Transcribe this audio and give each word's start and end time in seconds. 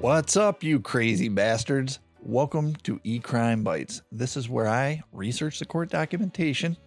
What's 0.00 0.34
up, 0.34 0.62
you 0.62 0.80
crazy 0.80 1.28
bastards? 1.28 1.98
Welcome 2.22 2.74
to 2.84 2.98
E 3.04 3.18
Crime 3.18 3.62
Bites. 3.62 4.00
This 4.10 4.34
is 4.34 4.48
where 4.48 4.66
I 4.66 5.02
research 5.12 5.58
the 5.58 5.66
court 5.66 5.90
documentation 5.90 6.78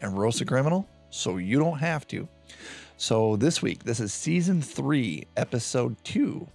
and 0.00 0.16
roast 0.16 0.40
a 0.40 0.46
criminal 0.46 0.88
so 1.10 1.36
you 1.36 1.58
don't 1.58 1.80
have 1.80 2.08
to. 2.08 2.26
So, 2.96 3.36
this 3.36 3.60
week, 3.60 3.84
this 3.84 4.00
is 4.00 4.14
season 4.14 4.62
three, 4.62 5.26
episode 5.36 6.02
two. 6.02 6.48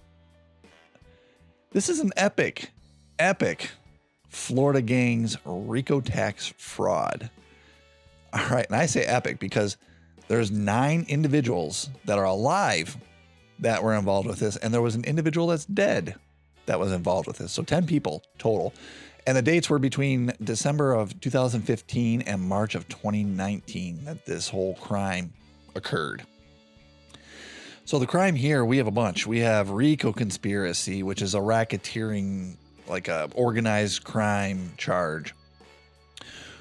This 1.70 1.88
is 1.88 2.00
an 2.00 2.10
epic, 2.16 2.72
epic 3.20 3.70
Florida 4.28 4.82
gang's 4.82 5.36
RICO 5.44 6.00
tax 6.00 6.52
fraud. 6.58 7.30
All 8.32 8.48
right, 8.48 8.66
and 8.66 8.74
I 8.74 8.86
say 8.86 9.04
epic 9.04 9.38
because 9.38 9.76
there's 10.26 10.50
nine 10.50 11.06
individuals 11.08 11.90
that 12.06 12.18
are 12.18 12.24
alive 12.24 12.96
that 13.60 13.82
were 13.82 13.94
involved 13.94 14.28
with 14.28 14.38
this, 14.38 14.56
and 14.56 14.72
there 14.72 14.82
was 14.82 14.94
an 14.94 15.04
individual 15.04 15.48
that's 15.48 15.64
dead 15.64 16.14
that 16.66 16.78
was 16.78 16.92
involved 16.92 17.26
with 17.26 17.38
this. 17.38 17.52
So 17.52 17.62
10 17.62 17.86
people 17.86 18.22
total. 18.38 18.72
And 19.26 19.36
the 19.36 19.42
dates 19.42 19.68
were 19.68 19.78
between 19.78 20.32
December 20.42 20.94
of 20.94 21.20
2015 21.20 22.22
and 22.22 22.40
March 22.40 22.74
of 22.74 22.88
2019 22.88 24.04
that 24.04 24.24
this 24.24 24.48
whole 24.48 24.74
crime 24.74 25.32
occurred. 25.74 26.22
So 27.84 27.98
the 27.98 28.06
crime 28.06 28.34
here, 28.34 28.64
we 28.64 28.76
have 28.78 28.86
a 28.86 28.90
bunch. 28.90 29.26
We 29.26 29.40
have 29.40 29.70
RICO 29.70 30.12
conspiracy, 30.12 31.02
which 31.02 31.22
is 31.22 31.34
a 31.34 31.38
racketeering, 31.38 32.56
like 32.86 33.08
a 33.08 33.30
organized 33.34 34.04
crime 34.04 34.72
charge. 34.76 35.34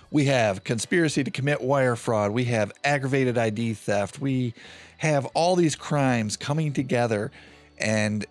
We 0.10 0.26
have 0.26 0.64
conspiracy 0.64 1.24
to 1.24 1.32
commit 1.32 1.62
wire 1.62 1.96
fraud. 1.96 2.32
We 2.32 2.46
have 2.46 2.72
aggravated 2.84 3.38
ID 3.38 3.74
theft. 3.74 4.20
We 4.20 4.54
have 4.98 5.26
all 5.28 5.56
these 5.56 5.76
crimes 5.76 6.38
coming 6.38 6.74
together. 6.74 7.32
And 7.78 8.26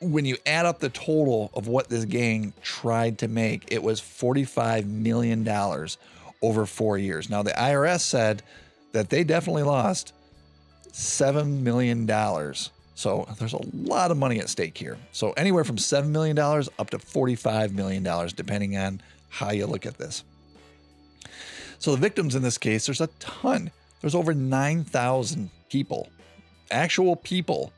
when 0.00 0.24
you 0.24 0.36
add 0.46 0.66
up 0.66 0.78
the 0.78 0.88
total 0.88 1.50
of 1.54 1.66
what 1.66 1.88
this 1.88 2.04
gang 2.04 2.52
tried 2.62 3.18
to 3.18 3.28
make, 3.28 3.72
it 3.72 3.82
was 3.82 4.00
$45 4.00 4.86
million 4.86 5.48
over 6.42 6.66
four 6.66 6.98
years. 6.98 7.28
Now, 7.28 7.42
the 7.42 7.52
IRS 7.52 8.00
said 8.00 8.42
that 8.92 9.10
they 9.10 9.24
definitely 9.24 9.62
lost 9.62 10.12
$7 10.92 11.60
million. 11.60 12.06
So 12.94 13.26
there's 13.38 13.52
a 13.52 13.60
lot 13.72 14.10
of 14.10 14.16
money 14.18 14.40
at 14.40 14.48
stake 14.48 14.76
here. 14.76 14.98
So 15.12 15.32
anywhere 15.32 15.64
from 15.64 15.76
$7 15.76 16.08
million 16.08 16.38
up 16.38 16.90
to 16.90 16.98
$45 16.98 17.72
million, 17.72 18.28
depending 18.34 18.76
on 18.76 19.00
how 19.28 19.50
you 19.50 19.66
look 19.66 19.86
at 19.86 19.96
this. 19.96 20.24
So 21.80 21.92
the 21.92 21.96
victims 21.96 22.34
in 22.34 22.42
this 22.42 22.58
case, 22.58 22.86
there's 22.86 23.00
a 23.00 23.08
ton. 23.18 23.70
There's 24.00 24.14
over 24.14 24.32
9,000 24.34 25.50
people, 25.70 26.08
actual 26.70 27.16
people 27.16 27.72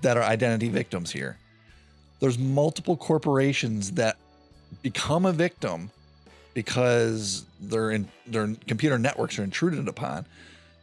that 0.00 0.16
are 0.16 0.22
identity 0.22 0.68
victims 0.70 1.12
here. 1.12 1.38
There's 2.20 2.38
multiple 2.38 2.96
corporations 2.96 3.92
that 3.92 4.16
become 4.82 5.26
a 5.26 5.32
victim 5.32 5.90
because 6.54 7.44
their 7.60 7.90
in, 7.90 8.08
their 8.26 8.54
computer 8.66 8.98
networks 8.98 9.38
are 9.38 9.44
intruded 9.44 9.88
upon. 9.88 10.24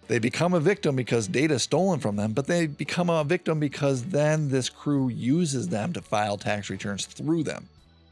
They 0.08 0.20
become 0.20 0.54
a 0.54 0.60
victim 0.60 0.96
because 0.96 1.28
data 1.28 1.56
is 1.56 1.64
stolen 1.64 2.00
from 2.00 2.16
them, 2.16 2.34
but 2.34 2.46
they 2.46 2.68
become 2.68 3.10
a 3.10 3.24
victim 3.24 3.60
because 3.60 4.04
then 4.04 4.50
this 4.50 4.70
crew 4.70 5.08
uses 5.08 5.70
them 5.70 5.94
to 5.94 6.02
file 6.02 6.38
tax 6.38 6.70
returns 6.70 7.06
through 7.06 7.44
them. 7.44 7.70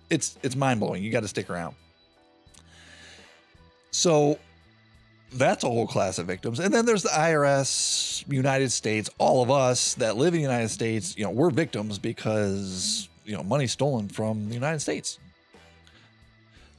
It's 0.09 0.37
it's 0.41 0.55
mind 0.55 0.79
blowing. 0.79 1.03
You 1.03 1.11
got 1.11 1.21
to 1.21 1.27
stick 1.27 1.49
around. 1.49 1.75
So 3.91 4.39
that's 5.33 5.63
a 5.63 5.67
whole 5.67 5.87
class 5.87 6.17
of 6.17 6.27
victims. 6.27 6.59
And 6.59 6.73
then 6.73 6.85
there's 6.85 7.03
the 7.03 7.09
IRS, 7.09 8.27
United 8.31 8.71
States, 8.71 9.09
all 9.17 9.43
of 9.43 9.51
us 9.51 9.95
that 9.95 10.17
live 10.17 10.33
in 10.33 10.39
the 10.39 10.41
United 10.41 10.69
States, 10.69 11.17
you 11.17 11.23
know, 11.23 11.31
we're 11.31 11.49
victims 11.49 11.99
because, 11.99 13.09
you 13.25 13.35
know, 13.35 13.43
money 13.43 13.67
stolen 13.67 14.09
from 14.09 14.47
the 14.47 14.53
United 14.53 14.79
States. 14.79 15.19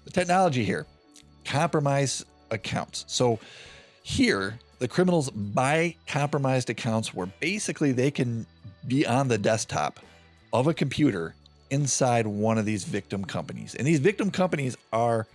The 0.05 0.11
technology 0.11 0.65
here, 0.65 0.87
compromise 1.45 2.25
accounts. 2.51 3.05
So 3.07 3.39
here, 4.03 4.59
the 4.79 4.89
criminals 4.89 5.31
buy 5.31 5.95
compromised 6.07 6.71
accounts 6.71 7.15
where 7.15 7.27
basically 7.39 7.93
they 7.93 8.11
can 8.11 8.47
be 8.89 9.07
on 9.07 9.29
the 9.29 9.39
desktop 9.39 10.01
of 10.53 10.67
a 10.67 10.75
computer 10.75 11.35
inside 11.71 12.27
one 12.27 12.59
of 12.59 12.65
these 12.65 12.85
victim 12.85 13.25
companies. 13.25 13.75
And 13.75 13.87
these 13.87 14.01
victim 14.01 14.31
companies 14.31 14.77
are 14.93 15.27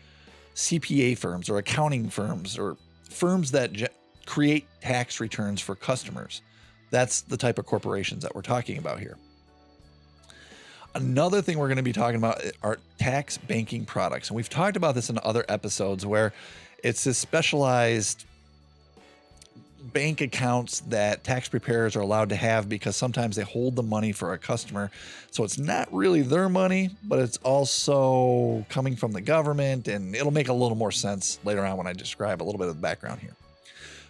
CPA 0.55 1.17
firms 1.17 1.49
or 1.49 1.57
accounting 1.57 2.09
firms 2.09 2.57
or 2.57 2.77
firms 3.09 3.51
that 3.51 3.73
ge- 3.73 3.87
create 4.25 4.67
tax 4.81 5.19
returns 5.19 5.61
for 5.61 5.75
customers. 5.75 6.41
That's 6.91 7.21
the 7.21 7.37
type 7.37 7.59
of 7.59 7.65
corporations 7.65 8.23
that 8.23 8.33
we're 8.33 8.41
talking 8.41 8.77
about 8.77 8.99
here. 8.99 9.17
Another 10.93 11.41
thing 11.41 11.57
we're 11.57 11.67
going 11.67 11.77
to 11.77 11.83
be 11.83 11.91
talking 11.91 12.15
about 12.15 12.43
eh, 12.43 12.51
are 12.63 12.79
tax 12.97 13.37
banking 13.37 13.85
products. 13.85 14.29
And 14.29 14.35
we've 14.35 14.49
talked 14.49 14.77
about 14.77 14.95
this 14.95 15.09
in 15.09 15.19
other 15.23 15.43
episodes 15.49 16.05
where 16.05 16.33
it's 16.83 17.03
this 17.03 17.17
specialized 17.17 18.25
bank 19.93 20.21
accounts 20.21 20.81
that 20.81 21.23
tax 21.23 21.49
preparers 21.49 21.95
are 21.95 22.01
allowed 22.01 22.29
to 22.29 22.35
have 22.35 22.67
because 22.69 22.95
sometimes 22.95 23.35
they 23.35 23.43
hold 23.43 23.75
the 23.75 23.83
money 23.83 24.11
for 24.11 24.33
a 24.33 24.37
customer. 24.37 24.91
So 25.31 25.43
it's 25.43 25.57
not 25.57 25.87
really 25.93 26.21
their 26.21 26.49
money, 26.49 26.89
but 27.03 27.19
it's 27.19 27.37
also 27.37 28.65
coming 28.69 28.95
from 28.95 29.11
the 29.11 29.21
government. 29.21 29.87
And 29.87 30.15
it'll 30.15 30.31
make 30.31 30.49
a 30.49 30.53
little 30.53 30.77
more 30.77 30.91
sense 30.91 31.39
later 31.43 31.65
on 31.65 31.77
when 31.77 31.87
I 31.87 31.93
describe 31.93 32.41
a 32.41 32.45
little 32.45 32.59
bit 32.59 32.67
of 32.67 32.75
the 32.75 32.81
background 32.81 33.21
here. 33.21 33.35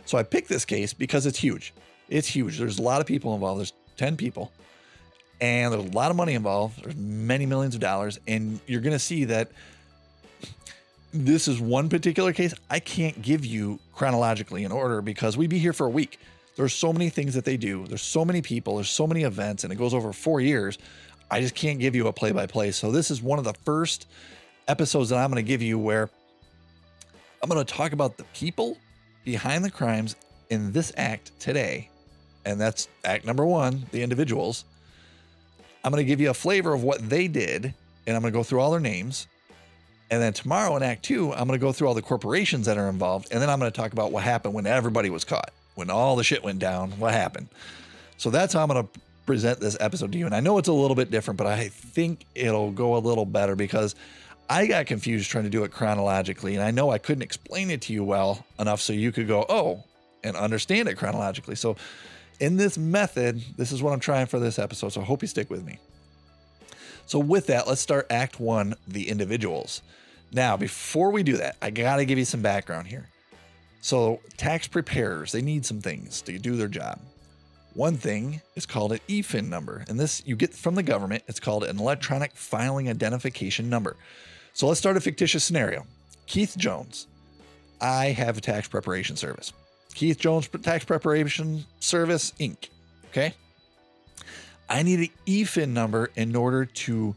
So 0.06 0.18
I 0.18 0.24
picked 0.24 0.50
this 0.50 0.66
case 0.66 0.94
because 0.94 1.26
it's 1.26 1.40
huge. 1.40 1.74
It's 2.10 2.28
huge. 2.28 2.58
There's 2.58 2.80
a 2.80 2.84
lot 2.84 3.02
of 3.02 3.08
people 3.08 3.34
involved. 3.34 3.60
There's 3.60 3.74
10 3.98 4.18
people. 4.18 4.52
And 5.42 5.74
there's 5.74 5.86
a 5.86 5.94
lot 5.94 6.12
of 6.12 6.18
money 6.18 6.34
involved. 6.34 6.84
There's 6.84 6.96
many 6.96 7.46
millions 7.46 7.76
of 7.76 7.82
dollars. 7.82 8.20
And 8.28 8.60
you're 8.68 8.82
going 8.82 8.94
to 8.94 9.00
see 9.00 9.26
that 9.26 9.50
this 11.16 11.48
is 11.48 11.62
one 11.62 11.88
particular 11.90 12.34
case 12.34 12.54
I 12.70 12.80
can't 12.80 13.22
give 13.22 13.46
you 13.46 13.80
chronologically 13.94 14.64
in 14.64 14.72
order 14.72 15.02
because 15.02 15.38
we'd 15.38 15.50
be 15.50 15.60
here 15.60 15.74
for 15.74 15.86
a 15.86 15.90
week. 15.90 16.20
There's 16.56 16.74
so 16.74 16.92
many 16.92 17.10
things 17.10 17.34
that 17.34 17.46
they 17.46 17.58
do. 17.58 17.86
There's 17.88 18.02
so 18.02 18.26
many 18.26 18.42
people. 18.42 18.76
There's 18.76 18.90
so 18.90 19.08
many 19.08 19.24
events, 19.24 19.64
and 19.64 19.74
it 19.74 19.78
goes 19.78 19.94
over 19.94 20.14
four 20.14 20.42
years. 20.42 20.78
I 21.30 21.42
just 21.42 21.56
can't 21.56 21.80
give 21.80 21.96
you 21.96 22.08
a 22.08 22.14
play 22.14 22.32
by 22.32 22.48
play. 22.48 22.72
So 22.72 22.92
this 22.92 23.12
is 23.12 23.22
one 23.22 23.40
of 23.40 23.46
the 23.46 23.54
first 23.66 24.08
episodes 24.68 25.10
that 25.10 25.18
I'm 25.18 25.32
going 25.32 25.44
to 25.44 25.48
give 25.48 25.62
you 25.62 25.80
where 25.80 26.10
I'm 27.42 27.50
going 27.50 27.64
to 27.64 27.74
talk 27.74 27.94
about 27.94 28.18
the 28.18 28.24
people 28.34 28.78
behind 29.24 29.64
the 29.64 29.72
crimes 29.72 30.16
in 30.50 30.72
this 30.72 30.92
act 30.98 31.38
today. 31.40 31.90
And 32.46 32.60
that's 32.60 32.88
act 33.04 33.26
number 33.26 33.46
one, 33.46 33.86
the 33.92 34.04
individuals. 34.04 34.66
I'm 35.84 35.92
going 35.92 36.04
to 36.04 36.08
give 36.08 36.22
you 36.22 36.30
a 36.30 36.34
flavor 36.34 36.74
of 36.74 36.84
what 36.84 37.08
they 37.10 37.28
did, 37.28 37.74
and 38.08 38.16
I'm 38.16 38.22
going 38.22 38.34
to 38.34 38.38
go 38.38 38.44
through 38.44 38.60
all 38.60 38.72
their 38.72 38.80
names. 38.80 39.28
And 40.12 40.22
then 40.22 40.34
tomorrow 40.34 40.76
in 40.76 40.84
Act 40.84 41.04
Two, 41.04 41.34
I'm 41.34 41.48
going 41.48 41.60
to 41.60 41.64
go 41.64 41.72
through 41.72 41.88
all 41.88 41.94
the 41.94 42.02
corporations 42.02 42.68
that 42.68 42.78
are 42.78 42.90
involved. 42.90 43.30
And 43.32 43.42
then 43.42 43.50
I'm 43.50 43.60
going 43.60 43.72
to 43.72 43.76
talk 43.76 43.92
about 43.92 44.12
what 44.12 44.24
happened 44.24 44.54
when 44.54 44.68
everybody 44.68 45.10
was 45.10 45.24
caught, 45.24 45.52
when 45.74 45.90
all 45.90 46.16
the 46.16 46.24
shit 46.24 46.44
went 46.44 46.60
down, 46.60 46.92
what 46.92 47.14
happened. 47.14 47.48
So 48.18 48.30
that's 48.30 48.54
how 48.54 48.62
I'm 48.62 48.70
going 48.70 48.84
to 48.84 49.00
present 49.26 49.60
this 49.60 49.76
episode 49.80 50.12
to 50.12 50.18
you. 50.18 50.26
And 50.26 50.36
I 50.36 50.40
know 50.40 50.58
it's 50.58 50.68
a 50.68 50.74
little 50.74 50.96
bit 50.96 51.10
different, 51.10 51.38
but 51.38 51.48
I 51.48 51.70
think 51.70 52.26
it'll 52.36 52.72
go 52.72 52.96
a 52.96 53.00
little 53.00 53.26
better 53.26 53.56
because 53.56 53.96
I 54.50 54.68
got 54.68 54.86
confused 54.86 55.30
trying 55.30 55.46
to 55.46 55.50
do 55.50 55.64
it 55.64 55.72
chronologically. 55.72 56.56
And 56.56 56.64
I 56.64 56.72
know 56.72 56.92
I 56.92 57.00
couldn't 57.00 57.24
explain 57.24 57.72
it 57.72 57.82
to 57.84 57.94
you 57.94 58.04
well 58.04 58.46
enough 58.60 58.82
so 58.82 58.94
you 58.94 59.12
could 59.12 59.28
go, 59.28 59.46
oh, 59.50 59.84
and 60.24 60.36
understand 60.36 60.88
it 60.88 60.96
chronologically. 60.96 61.56
So 61.56 61.76
in 62.40 62.58
this 62.58 62.78
method, 62.78 63.42
this 63.58 63.72
is 63.72 63.82
what 63.82 63.94
I'm 63.94 64.00
trying 64.00 64.28
for 64.28 64.40
this 64.40 64.60
episode. 64.60 64.90
So 64.90 65.02
I 65.02 65.04
hope 65.04 65.22
you 65.22 65.28
stick 65.28 65.50
with 65.50 65.66
me. 65.66 65.80
So, 67.06 67.20
with 67.20 67.48
that, 67.48 67.68
let's 67.68 67.82
start 67.82 68.08
Act 68.10 68.40
One 68.40 68.76
the 68.88 69.10
individuals. 69.10 69.82
Now, 70.32 70.58
before 70.58 71.12
we 71.12 71.24
do 71.24 71.38
that, 71.38 71.56
I 71.62 71.70
got 71.70 71.98
to 71.98 72.06
give 72.06 72.18
you 72.18 72.26
some 72.26 72.42
background 72.42 72.88
here. 72.88 73.10
So, 73.82 74.22
tax 74.38 74.68
preparers, 74.68 75.32
they 75.32 75.42
need 75.42 75.66
some 75.66 75.82
things 75.82 76.22
to 76.24 76.38
do 76.40 76.56
their 76.56 76.68
job. 76.68 77.00
One 77.74 77.98
thing 77.98 78.42
is 78.56 78.66
called 78.66 78.94
an 78.94 79.00
EFIN 79.08 79.50
number, 79.50 79.86
and 79.88 80.00
this 80.00 80.24
you 80.26 80.36
get 80.36 80.54
from 80.54 80.76
the 80.76 80.84
government. 80.84 81.24
It's 81.28 81.40
called 81.40 81.64
an 81.64 81.80
electronic 81.80 82.36
filing 82.36 82.90
identification 82.90 83.70
number. 83.70 83.96
So, 84.54 84.68
let's 84.68 84.80
start 84.80 84.98
a 84.98 85.02
fictitious 85.02 85.44
scenario. 85.44 85.86
Keith 86.26 86.56
Jones, 86.58 87.06
I 87.80 88.08
have 88.08 88.38
a 88.38 88.42
tax 88.42 88.68
preparation 88.68 89.16
service. 89.16 89.54
Keith 89.94 90.20
Jones 90.20 90.50
Tax 90.62 90.84
Preparation 90.84 91.66
Service, 91.80 92.34
Inc. 92.40 92.70
Okay. 93.10 93.34
I 94.70 94.84
need 94.84 95.00
an 95.00 95.10
EFIN 95.26 95.70
number 95.70 96.12
in 96.16 96.36
order 96.36 96.66
to 96.66 97.16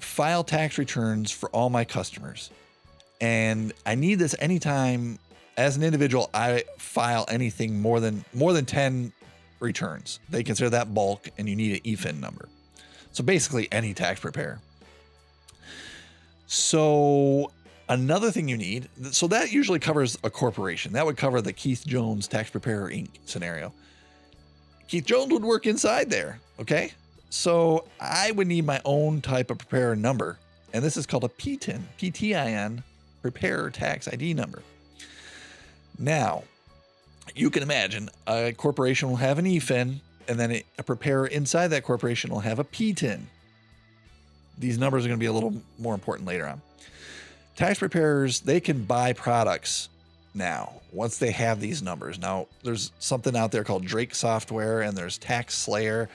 file 0.00 0.44
tax 0.44 0.78
returns 0.78 1.30
for 1.30 1.48
all 1.50 1.70
my 1.70 1.84
customers. 1.84 2.50
And 3.20 3.72
I 3.86 3.94
need 3.94 4.16
this 4.16 4.34
anytime 4.38 5.18
as 5.56 5.76
an 5.76 5.82
individual 5.82 6.30
I 6.32 6.64
file 6.78 7.26
anything 7.28 7.80
more 7.80 8.00
than 8.00 8.24
more 8.32 8.52
than 8.52 8.64
10 8.64 9.12
returns. 9.60 10.18
They 10.28 10.42
consider 10.42 10.70
that 10.70 10.92
bulk 10.92 11.28
and 11.38 11.48
you 11.48 11.54
need 11.54 11.74
an 11.74 11.80
EFIN 11.92 12.20
number. 12.20 12.48
So 13.12 13.22
basically 13.22 13.68
any 13.70 13.94
tax 13.94 14.20
preparer. 14.20 14.60
So 16.46 17.50
another 17.88 18.30
thing 18.30 18.48
you 18.48 18.56
need, 18.56 18.88
so 19.12 19.26
that 19.28 19.52
usually 19.52 19.78
covers 19.78 20.18
a 20.24 20.30
corporation. 20.30 20.94
That 20.94 21.06
would 21.06 21.16
cover 21.16 21.40
the 21.40 21.52
Keith 21.52 21.84
Jones 21.86 22.26
Tax 22.26 22.50
Preparer 22.50 22.90
Inc. 22.90 23.08
scenario. 23.24 23.72
Keith 24.88 25.06
Jones 25.06 25.32
would 25.32 25.44
work 25.44 25.66
inside 25.66 26.10
there. 26.10 26.38
Okay. 26.60 26.92
So 27.30 27.86
I 27.98 28.30
would 28.30 28.46
need 28.46 28.66
my 28.66 28.80
own 28.84 29.20
type 29.22 29.50
of 29.50 29.58
preparer 29.58 29.96
number. 29.96 30.38
And 30.72 30.84
this 30.84 30.96
is 30.96 31.06
called 31.06 31.24
a 31.24 31.28
PTIN, 31.28 31.82
PTIN, 31.98 32.82
preparer 33.22 33.70
tax 33.70 34.08
ID 34.08 34.34
number. 34.34 34.62
Now, 35.98 36.44
you 37.34 37.50
can 37.50 37.62
imagine 37.62 38.10
a 38.26 38.52
corporation 38.52 39.08
will 39.08 39.16
have 39.16 39.38
an 39.38 39.44
EFIN, 39.44 40.00
and 40.28 40.38
then 40.38 40.62
a 40.78 40.82
preparer 40.82 41.26
inside 41.26 41.68
that 41.68 41.84
corporation 41.84 42.30
will 42.30 42.40
have 42.40 42.58
a 42.58 42.64
PTIN. 42.64 43.20
These 44.58 44.78
numbers 44.78 45.04
are 45.04 45.08
going 45.08 45.18
to 45.18 45.22
be 45.22 45.26
a 45.26 45.32
little 45.32 45.54
more 45.78 45.94
important 45.94 46.26
later 46.26 46.46
on. 46.46 46.60
Tax 47.56 47.78
preparers, 47.78 48.40
they 48.40 48.60
can 48.60 48.84
buy 48.84 49.12
products 49.12 49.88
now 50.34 50.80
once 50.92 51.18
they 51.18 51.30
have 51.30 51.60
these 51.60 51.82
numbers. 51.82 52.18
Now, 52.18 52.46
there's 52.62 52.92
something 52.98 53.36
out 53.36 53.52
there 53.52 53.64
called 53.64 53.84
Drake 53.84 54.14
Software 54.14 54.82
and 54.82 54.96
there's 54.96 55.18
TaxSlayer. 55.18 56.08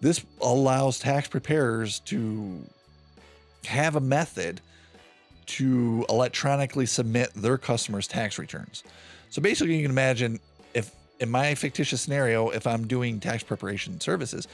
This 0.00 0.24
allows 0.40 0.98
tax 0.98 1.28
preparers 1.28 2.00
to 2.00 2.64
have 3.64 3.96
a 3.96 4.00
method 4.00 4.60
to 5.46 6.04
electronically 6.08 6.86
submit 6.86 7.32
their 7.34 7.58
customers' 7.58 8.06
tax 8.06 8.38
returns. 8.38 8.84
So 9.30 9.42
basically, 9.42 9.76
you 9.76 9.82
can 9.82 9.90
imagine 9.90 10.40
if 10.74 10.94
in 11.20 11.30
my 11.30 11.54
fictitious 11.54 12.00
scenario, 12.00 12.50
if 12.50 12.66
I'm 12.66 12.86
doing 12.86 13.18
tax 13.18 13.42
preparation 13.42 14.00
services, 14.00 14.46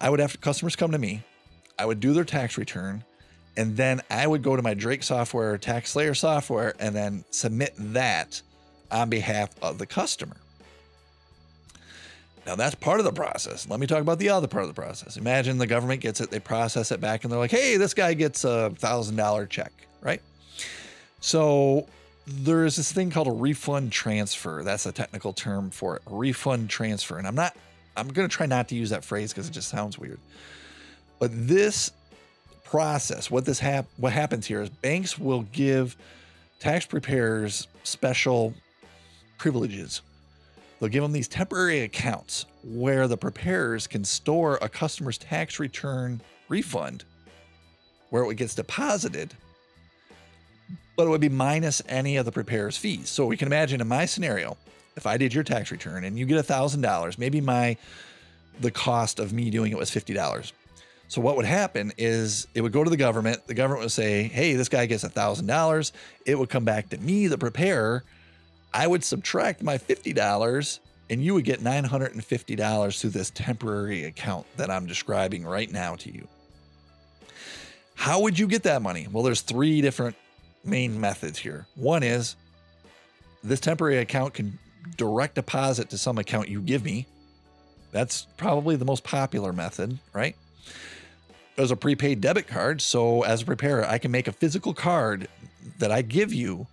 I 0.00 0.10
would 0.10 0.20
have 0.20 0.40
customers 0.40 0.76
come 0.76 0.92
to 0.92 0.98
me, 0.98 1.22
I 1.78 1.86
would 1.86 2.00
do 2.00 2.12
their 2.12 2.24
tax 2.24 2.58
return, 2.58 3.04
and 3.56 3.76
then 3.76 4.02
I 4.10 4.26
would 4.26 4.42
go 4.42 4.56
to 4.56 4.62
my 4.62 4.74
Drake 4.74 5.02
software 5.02 5.54
or 5.54 5.58
TaxSlayer 5.58 6.16
software 6.16 6.74
and 6.78 6.94
then 6.94 7.24
submit 7.30 7.74
that 7.78 8.42
on 8.90 9.08
behalf 9.08 9.50
of 9.62 9.78
the 9.78 9.86
customer. 9.86 10.36
Now 12.46 12.54
that's 12.54 12.76
part 12.76 13.00
of 13.00 13.04
the 13.04 13.12
process. 13.12 13.68
Let 13.68 13.80
me 13.80 13.86
talk 13.86 14.00
about 14.00 14.18
the 14.18 14.28
other 14.28 14.46
part 14.46 14.64
of 14.64 14.68
the 14.68 14.80
process. 14.80 15.16
Imagine 15.16 15.58
the 15.58 15.66
government 15.66 16.00
gets 16.00 16.20
it, 16.20 16.30
they 16.30 16.38
process 16.38 16.92
it 16.92 17.00
back, 17.00 17.24
and 17.24 17.32
they're 17.32 17.40
like, 17.40 17.50
hey, 17.50 17.76
this 17.76 17.92
guy 17.92 18.14
gets 18.14 18.44
a 18.44 18.70
thousand 18.70 19.16
dollar 19.16 19.46
check, 19.46 19.72
right? 20.00 20.22
So 21.20 21.88
there's 22.26 22.76
this 22.76 22.92
thing 22.92 23.10
called 23.10 23.26
a 23.26 23.32
refund 23.32 23.90
transfer. 23.90 24.62
That's 24.62 24.86
a 24.86 24.92
technical 24.92 25.32
term 25.32 25.70
for 25.70 25.96
it. 25.96 26.02
A 26.06 26.14
refund 26.14 26.70
transfer. 26.70 27.18
And 27.18 27.26
I'm 27.26 27.34
not, 27.34 27.56
I'm 27.96 28.08
going 28.08 28.28
to 28.28 28.34
try 28.34 28.46
not 28.46 28.68
to 28.68 28.76
use 28.76 28.90
that 28.90 29.04
phrase 29.04 29.32
because 29.32 29.48
it 29.48 29.52
just 29.52 29.68
sounds 29.68 29.98
weird. 29.98 30.18
But 31.18 31.30
this 31.32 31.92
process, 32.66 33.30
what 33.30 33.44
this 33.44 33.58
hap- 33.58 33.86
what 33.96 34.12
happens 34.12 34.46
here 34.46 34.62
is 34.62 34.68
banks 34.68 35.18
will 35.18 35.42
give 35.52 35.96
tax 36.58 36.86
preparers 36.86 37.68
special 37.84 38.54
privileges 39.38 40.02
They'll 40.78 40.90
give 40.90 41.02
them 41.02 41.12
these 41.12 41.28
temporary 41.28 41.80
accounts 41.80 42.46
where 42.62 43.08
the 43.08 43.16
preparers 43.16 43.86
can 43.86 44.04
store 44.04 44.58
a 44.60 44.68
customer's 44.68 45.16
tax 45.16 45.58
return 45.58 46.20
refund 46.48 47.04
where 48.10 48.30
it 48.30 48.36
gets 48.36 48.54
deposited, 48.54 49.34
but 50.96 51.06
it 51.06 51.08
would 51.08 51.20
be 51.20 51.28
minus 51.28 51.80
any 51.88 52.16
of 52.16 52.24
the 52.24 52.32
preparer's 52.32 52.76
fees. 52.76 53.08
So 53.08 53.26
we 53.26 53.36
can 53.36 53.46
imagine 53.46 53.80
in 53.80 53.88
my 53.88 54.04
scenario, 54.04 54.56
if 54.96 55.06
I 55.06 55.16
did 55.16 55.32
your 55.32 55.44
tax 55.44 55.70
return 55.70 56.04
and 56.04 56.18
you 56.18 56.26
get 56.26 56.44
$1,000, 56.44 57.18
maybe 57.18 57.40
my 57.40 57.76
the 58.60 58.70
cost 58.70 59.18
of 59.18 59.34
me 59.34 59.50
doing 59.50 59.72
it 59.72 59.78
was 59.78 59.90
$50. 59.90 60.52
So 61.08 61.20
what 61.20 61.36
would 61.36 61.46
happen 61.46 61.92
is 61.96 62.46
it 62.54 62.62
would 62.62 62.72
go 62.72 62.82
to 62.82 62.90
the 62.90 62.96
government. 62.96 63.46
The 63.46 63.54
government 63.54 63.82
would 63.82 63.92
say, 63.92 64.24
"Hey, 64.24 64.54
this 64.54 64.68
guy 64.68 64.86
gets 64.86 65.04
$1,000." 65.04 65.92
It 66.24 66.38
would 66.38 66.48
come 66.48 66.64
back 66.64 66.90
to 66.90 66.98
me, 66.98 67.28
the 67.28 67.38
preparer, 67.38 68.04
I 68.76 68.86
would 68.86 69.04
subtract 69.04 69.62
my 69.62 69.78
$50 69.78 70.80
and 71.08 71.24
you 71.24 71.32
would 71.34 71.44
get 71.44 71.60
$950 71.62 73.00
through 73.00 73.10
this 73.10 73.30
temporary 73.30 74.04
account 74.04 74.46
that 74.56 74.70
I'm 74.70 74.86
describing 74.86 75.46
right 75.46 75.70
now 75.70 75.94
to 75.96 76.12
you. 76.12 76.28
How 77.94 78.20
would 78.20 78.38
you 78.38 78.46
get 78.46 78.64
that 78.64 78.82
money? 78.82 79.06
Well, 79.10 79.22
there's 79.22 79.40
three 79.40 79.80
different 79.80 80.16
main 80.62 81.00
methods 81.00 81.38
here. 81.38 81.66
One 81.74 82.02
is 82.02 82.36
this 83.42 83.60
temporary 83.60 83.98
account 83.98 84.34
can 84.34 84.58
direct 84.96 85.36
deposit 85.36 85.88
to 85.90 85.98
some 85.98 86.18
account 86.18 86.48
you 86.48 86.60
give 86.60 86.84
me. 86.84 87.06
That's 87.92 88.26
probably 88.36 88.76
the 88.76 88.84
most 88.84 89.04
popular 89.04 89.52
method, 89.54 89.98
right? 90.12 90.36
There's 91.56 91.70
a 91.70 91.76
prepaid 91.76 92.20
debit 92.20 92.46
card. 92.46 92.80
So, 92.80 93.22
as 93.22 93.42
a 93.42 93.46
preparer, 93.46 93.84
I 93.84 93.98
can 93.98 94.10
make 94.10 94.28
a 94.28 94.32
physical 94.32 94.74
card 94.74 95.28
that 95.78 95.90
I 95.90 96.02
give 96.02 96.32
you 96.32 96.66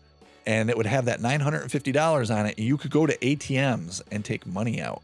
and 0.46 0.70
it 0.70 0.78
would 0.78 0.86
have 0.86 1.06
that 1.06 1.20
$950 1.20 2.36
on 2.36 2.46
it. 2.46 2.60
You 2.60 2.78
could 2.78 2.92
go 2.92 3.06
to 3.06 3.18
ATMs 3.18 4.02
and 4.12 4.24
take 4.26 4.46
money 4.46 4.82
out. 4.82 5.02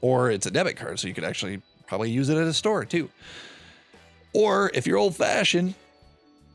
Or 0.00 0.30
it's 0.30 0.46
a 0.46 0.50
debit 0.50 0.76
card, 0.76 0.98
so 0.98 1.08
you 1.08 1.14
could 1.14 1.24
actually 1.24 1.62
probably 1.86 2.10
use 2.10 2.28
it 2.28 2.36
at 2.36 2.46
a 2.46 2.52
store 2.52 2.84
too. 2.84 3.08
Or 4.32 4.70
if 4.74 4.86
you're 4.86 4.98
old 4.98 5.16
fashioned, 5.16 5.74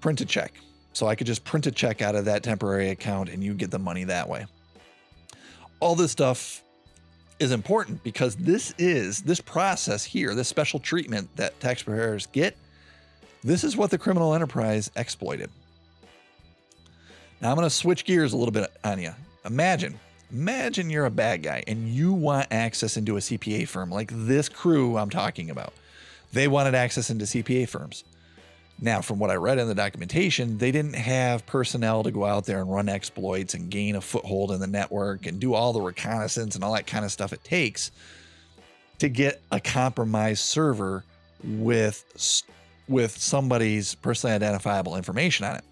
print 0.02 0.22
a 0.22 0.26
check. 0.26 0.54
So 0.94 1.08
I 1.08 1.16
could 1.16 1.28
just 1.28 1.44
print 1.44 1.68
a 1.68 1.72
check 1.72 2.02
out 2.02 2.16
of 2.16 2.26
that 2.26 2.44
temporary 2.44 2.90
account 2.90 3.30
and 3.30 3.44
you 3.44 3.54
get 3.54 3.72
the 3.72 3.80
money 3.80 4.06
that 4.06 4.28
way. 4.28 4.46
All 5.80 5.96
this 5.96 6.12
stuff 6.12 6.64
is 7.40 7.52
important 7.52 8.04
because 8.04 8.36
this 8.36 8.74
is 8.78 9.22
this 9.22 9.40
process 9.40 10.04
here, 10.04 10.34
this 10.34 10.48
special 10.48 10.80
treatment 10.80 11.30
that 11.36 11.60
tax 11.60 11.84
preparers 11.84 12.26
get. 12.28 12.58
This 13.44 13.64
is 13.64 13.78
what 13.78 13.92
the 13.92 13.98
criminal 13.98 14.34
enterprise 14.34 14.90
exploited. 14.96 15.50
Now 17.42 17.52
I'm 17.52 17.56
going 17.56 17.68
to 17.68 17.74
switch 17.74 18.06
gears 18.06 18.34
a 18.34 18.38
little 18.38 18.52
bit 18.52 18.72
on 18.84 19.00
you. 19.00 19.12
Imagine, 19.46 20.00
imagine 20.32 20.90
you're 20.90 21.06
a 21.06 21.12
bad 21.12 21.44
guy 21.44 21.64
and 21.68 21.88
you 21.88 22.12
want 22.14 22.48
access 22.52 22.98
into 22.98 23.18
a 23.18 23.20
CPA 23.20 23.68
firm 23.68 23.92
like 23.92 24.10
this 24.12 24.50
crew 24.50 24.98
I'm 24.98 25.10
talking 25.10 25.50
about. 25.50 25.74
They 26.34 26.48
wanted 26.48 26.76
access 26.76 27.10
into 27.10 27.26
CPA 27.26 27.70
firms. 27.70 28.04
Now, 28.80 29.02
from 29.02 29.18
what 29.18 29.32
I 29.32 29.36
read 29.36 29.58
in 29.58 29.68
the 29.68 29.76
documentation, 29.76 30.60
they 30.60 30.72
didn't 30.72 30.96
have 30.96 31.46
personnel 31.48 32.04
to 32.04 32.12
go 32.12 32.26
out 32.26 32.46
there 32.46 32.60
and 32.60 32.72
run 32.72 32.90
exploits 32.90 33.56
and 33.56 33.72
gain 33.72 33.96
a 33.96 34.02
foothold 34.02 34.52
in 34.52 34.60
the 34.60 34.68
network 34.68 35.26
and 35.26 35.40
do 35.40 35.56
all 35.56 35.74
the 35.74 35.82
reconnaissance 35.82 36.54
and 36.54 36.64
all 36.64 36.74
that 36.74 36.86
kind 36.86 37.04
of 37.04 37.12
stuff 37.12 37.34
it 37.34 37.44
takes 37.44 37.92
to 39.00 39.10
get 39.10 39.42
a 39.52 39.60
compromised 39.60 40.44
server 40.44 41.04
with 41.44 42.44
with 42.88 43.18
somebody's 43.18 43.96
personally 43.96 44.36
identifiable 44.36 44.96
information 44.96 45.46
on 45.46 45.56
it. 45.58 45.64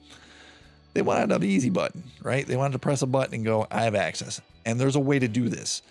They 0.94 1.02
wanted 1.02 1.32
an 1.32 1.44
easy 1.44 1.70
button, 1.70 2.04
right? 2.22 2.46
They 2.46 2.58
wanted 2.58 2.74
to 2.74 2.80
press 2.80 3.02
a 3.02 3.08
button 3.08 3.36
and 3.36 3.46
go, 3.46 3.68
I 3.72 3.84
have 3.84 3.96
access. 3.96 4.42
And 4.66 4.80
there's 4.80 4.96
a 4.96 5.00
way 5.00 5.20
to 5.20 5.28
do 5.28 5.48
this. 5.48 5.82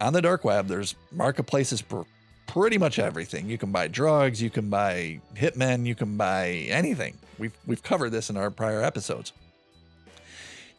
On 0.00 0.12
the 0.12 0.22
dark 0.22 0.44
web, 0.44 0.66
there's 0.66 0.94
marketplaces 1.12 1.80
for 1.80 2.06
pretty 2.46 2.78
much 2.78 2.98
everything. 2.98 3.48
You 3.48 3.58
can 3.58 3.72
buy 3.72 3.88
drugs, 3.88 4.40
you 4.42 4.50
can 4.50 4.70
buy 4.70 5.20
hitmen, 5.34 5.86
you 5.86 5.94
can 5.94 6.16
buy 6.16 6.66
anything. 6.68 7.14
We've 7.38 7.56
we've 7.66 7.82
covered 7.82 8.10
this 8.10 8.30
in 8.30 8.36
our 8.36 8.50
prior 8.50 8.82
episodes. 8.82 9.32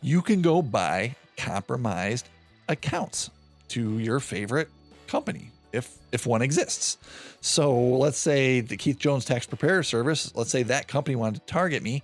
You 0.01 0.21
can 0.21 0.41
go 0.41 0.61
buy 0.61 1.15
compromised 1.37 2.29
accounts 2.69 3.29
to 3.69 3.99
your 3.99 4.19
favorite 4.19 4.69
company 5.07 5.51
if 5.73 5.97
if 6.11 6.25
one 6.25 6.41
exists. 6.41 6.97
So 7.41 7.75
let's 7.75 8.17
say 8.17 8.61
the 8.61 8.77
Keith 8.77 8.99
Jones 8.99 9.25
Tax 9.25 9.45
Preparer 9.45 9.83
Service, 9.83 10.35
let's 10.35 10.49
say 10.49 10.63
that 10.63 10.87
company 10.87 11.15
wanted 11.15 11.45
to 11.45 11.53
target 11.53 11.83
me 11.83 12.03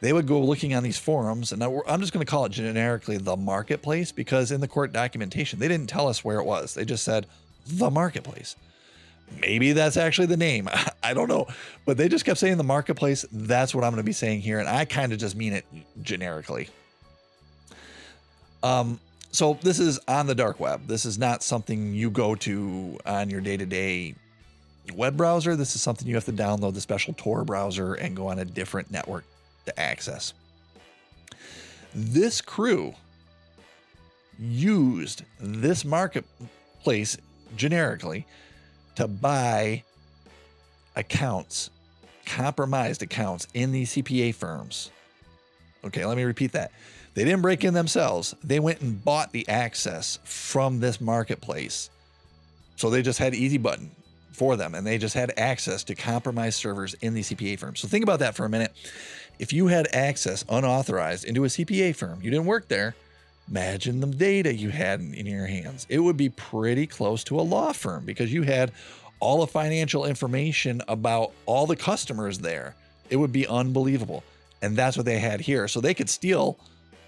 they 0.00 0.12
would 0.12 0.26
go 0.26 0.40
looking 0.40 0.74
on 0.74 0.82
these 0.82 0.98
forums, 0.98 1.52
and 1.52 1.62
I'm 1.62 2.00
just 2.00 2.12
going 2.12 2.24
to 2.24 2.30
call 2.30 2.46
it 2.46 2.52
generically 2.52 3.18
the 3.18 3.36
marketplace 3.36 4.12
because 4.12 4.50
in 4.50 4.60
the 4.60 4.68
court 4.68 4.92
documentation, 4.92 5.58
they 5.58 5.68
didn't 5.68 5.88
tell 5.88 6.08
us 6.08 6.24
where 6.24 6.38
it 6.38 6.44
was. 6.44 6.74
They 6.74 6.86
just 6.86 7.04
said 7.04 7.26
the 7.66 7.90
marketplace. 7.90 8.56
Maybe 9.38 9.72
that's 9.72 9.96
actually 9.96 10.26
the 10.26 10.36
name. 10.36 10.68
I 11.02 11.14
don't 11.14 11.28
know. 11.28 11.46
But 11.84 11.96
they 11.96 12.08
just 12.08 12.24
kept 12.24 12.38
saying 12.38 12.56
the 12.56 12.64
marketplace. 12.64 13.24
That's 13.32 13.74
what 13.74 13.84
I'm 13.84 13.90
going 13.90 14.02
to 14.02 14.06
be 14.06 14.12
saying 14.12 14.40
here. 14.40 14.58
And 14.58 14.68
I 14.68 14.84
kind 14.84 15.12
of 15.12 15.18
just 15.18 15.36
mean 15.36 15.52
it 15.52 15.64
generically. 16.02 16.68
Um, 18.62 19.00
so 19.32 19.58
this 19.62 19.78
is 19.78 19.98
on 20.08 20.26
the 20.26 20.34
dark 20.34 20.60
web. 20.60 20.86
This 20.86 21.06
is 21.06 21.18
not 21.18 21.42
something 21.42 21.94
you 21.94 22.10
go 22.10 22.34
to 22.36 22.98
on 23.06 23.30
your 23.30 23.40
day 23.40 23.56
to 23.56 23.66
day 23.66 24.14
web 24.94 25.16
browser. 25.16 25.56
This 25.56 25.74
is 25.74 25.82
something 25.82 26.06
you 26.06 26.14
have 26.16 26.24
to 26.24 26.32
download 26.32 26.74
the 26.74 26.80
special 26.80 27.14
Tor 27.16 27.44
browser 27.44 27.94
and 27.94 28.16
go 28.16 28.28
on 28.28 28.38
a 28.40 28.44
different 28.44 28.90
network 28.90 29.24
to 29.66 29.80
access. 29.80 30.34
This 31.94 32.40
crew 32.40 32.94
used 34.38 35.24
this 35.38 35.84
marketplace 35.84 37.16
generically 37.56 38.26
to 38.96 39.08
buy 39.08 39.84
accounts, 40.96 41.70
compromised 42.26 43.02
accounts 43.02 43.46
in 43.54 43.72
these 43.72 43.94
CPA 43.94 44.34
firms. 44.34 44.90
Okay, 45.84 46.04
let 46.04 46.16
me 46.16 46.24
repeat 46.24 46.52
that. 46.52 46.72
They 47.14 47.24
didn't 47.24 47.42
break 47.42 47.64
in 47.64 47.74
themselves, 47.74 48.34
they 48.44 48.60
went 48.60 48.80
and 48.80 49.04
bought 49.04 49.32
the 49.32 49.48
access 49.48 50.18
from 50.24 50.80
this 50.80 51.00
marketplace. 51.00 51.90
So 52.76 52.88
they 52.88 53.02
just 53.02 53.18
had 53.18 53.34
easy 53.34 53.58
button 53.58 53.90
for 54.32 54.56
them 54.56 54.74
and 54.74 54.86
they 54.86 54.96
just 54.96 55.14
had 55.14 55.32
access 55.36 55.84
to 55.84 55.94
compromised 55.94 56.58
servers 56.58 56.94
in 56.94 57.12
the 57.14 57.20
CPA 57.20 57.58
firms. 57.58 57.80
So 57.80 57.88
think 57.88 58.04
about 58.04 58.20
that 58.20 58.34
for 58.34 58.44
a 58.44 58.48
minute. 58.48 58.72
If 59.38 59.52
you 59.52 59.66
had 59.66 59.88
access 59.92 60.44
unauthorized 60.48 61.24
into 61.24 61.44
a 61.44 61.48
CPA 61.48 61.94
firm, 61.96 62.20
you 62.22 62.30
didn't 62.30 62.46
work 62.46 62.68
there, 62.68 62.94
imagine 63.50 64.00
the 64.00 64.06
data 64.06 64.54
you 64.54 64.70
had 64.70 65.00
in, 65.00 65.12
in 65.12 65.26
your 65.26 65.46
hands. 65.46 65.86
It 65.88 65.98
would 65.98 66.16
be 66.16 66.28
pretty 66.28 66.86
close 66.86 67.24
to 67.24 67.40
a 67.40 67.42
law 67.42 67.72
firm 67.72 68.04
because 68.04 68.32
you 68.32 68.42
had 68.42 68.72
all 69.18 69.40
the 69.40 69.46
financial 69.46 70.06
information 70.06 70.80
about 70.88 71.32
all 71.46 71.66
the 71.66 71.76
customers 71.76 72.38
there. 72.38 72.74
It 73.10 73.16
would 73.16 73.32
be 73.32 73.46
unbelievable. 73.46 74.22
And 74.62 74.76
that's 74.76 74.96
what 74.96 75.06
they 75.06 75.18
had 75.18 75.40
here. 75.40 75.68
So 75.68 75.80
they 75.80 75.94
could 75.94 76.08
steal 76.08 76.58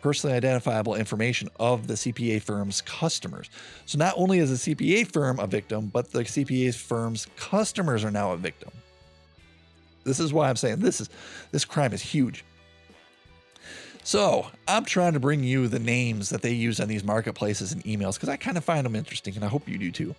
personally 0.02 0.36
identifiable 0.36 0.96
information 0.96 1.48
of 1.60 1.86
the 1.86 1.94
CPA 1.94 2.42
firm's 2.42 2.80
customers. 2.80 3.48
So 3.86 3.98
not 3.98 4.14
only 4.16 4.40
is 4.40 4.64
the 4.64 4.74
CPA 4.74 5.10
firm 5.12 5.38
a 5.38 5.46
victim, 5.46 5.86
but 5.86 6.10
the 6.10 6.20
CPA 6.20 6.74
firm's 6.74 7.28
customers 7.36 8.04
are 8.04 8.10
now 8.10 8.32
a 8.32 8.36
victim. 8.36 8.70
This 10.04 10.18
is 10.18 10.32
why 10.32 10.48
I'm 10.48 10.56
saying 10.56 10.80
this 10.80 11.00
is 11.00 11.08
this 11.52 11.64
crime 11.64 11.92
is 11.92 12.02
huge. 12.02 12.44
So 14.04 14.46
I'm 14.66 14.84
trying 14.84 15.12
to 15.12 15.20
bring 15.20 15.44
you 15.44 15.68
the 15.68 15.78
names 15.78 16.30
that 16.30 16.42
they 16.42 16.52
use 16.52 16.80
on 16.80 16.88
these 16.88 17.04
marketplaces 17.04 17.72
and 17.72 17.84
emails 17.84 18.14
because 18.14 18.28
I 18.28 18.36
kind 18.36 18.56
of 18.56 18.64
find 18.64 18.84
them 18.84 18.96
interesting 18.96 19.36
and 19.36 19.44
I 19.44 19.48
hope 19.48 19.68
you 19.68 19.78
do 19.78 19.92
too. 19.92 20.14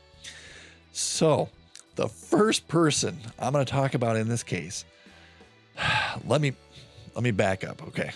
So 0.94 1.50
the 1.96 2.08
first 2.08 2.68
person 2.68 3.18
I'm 3.38 3.54
going 3.54 3.66
to 3.66 3.72
talk 3.72 3.94
about 3.94 4.16
in 4.16 4.30
this 4.30 4.44
case, 4.44 4.86
let 6.26 6.42
me 6.42 6.54
let 7.14 7.24
me 7.24 7.32
back 7.32 7.64
up, 7.64 7.86
okay? 7.90 8.12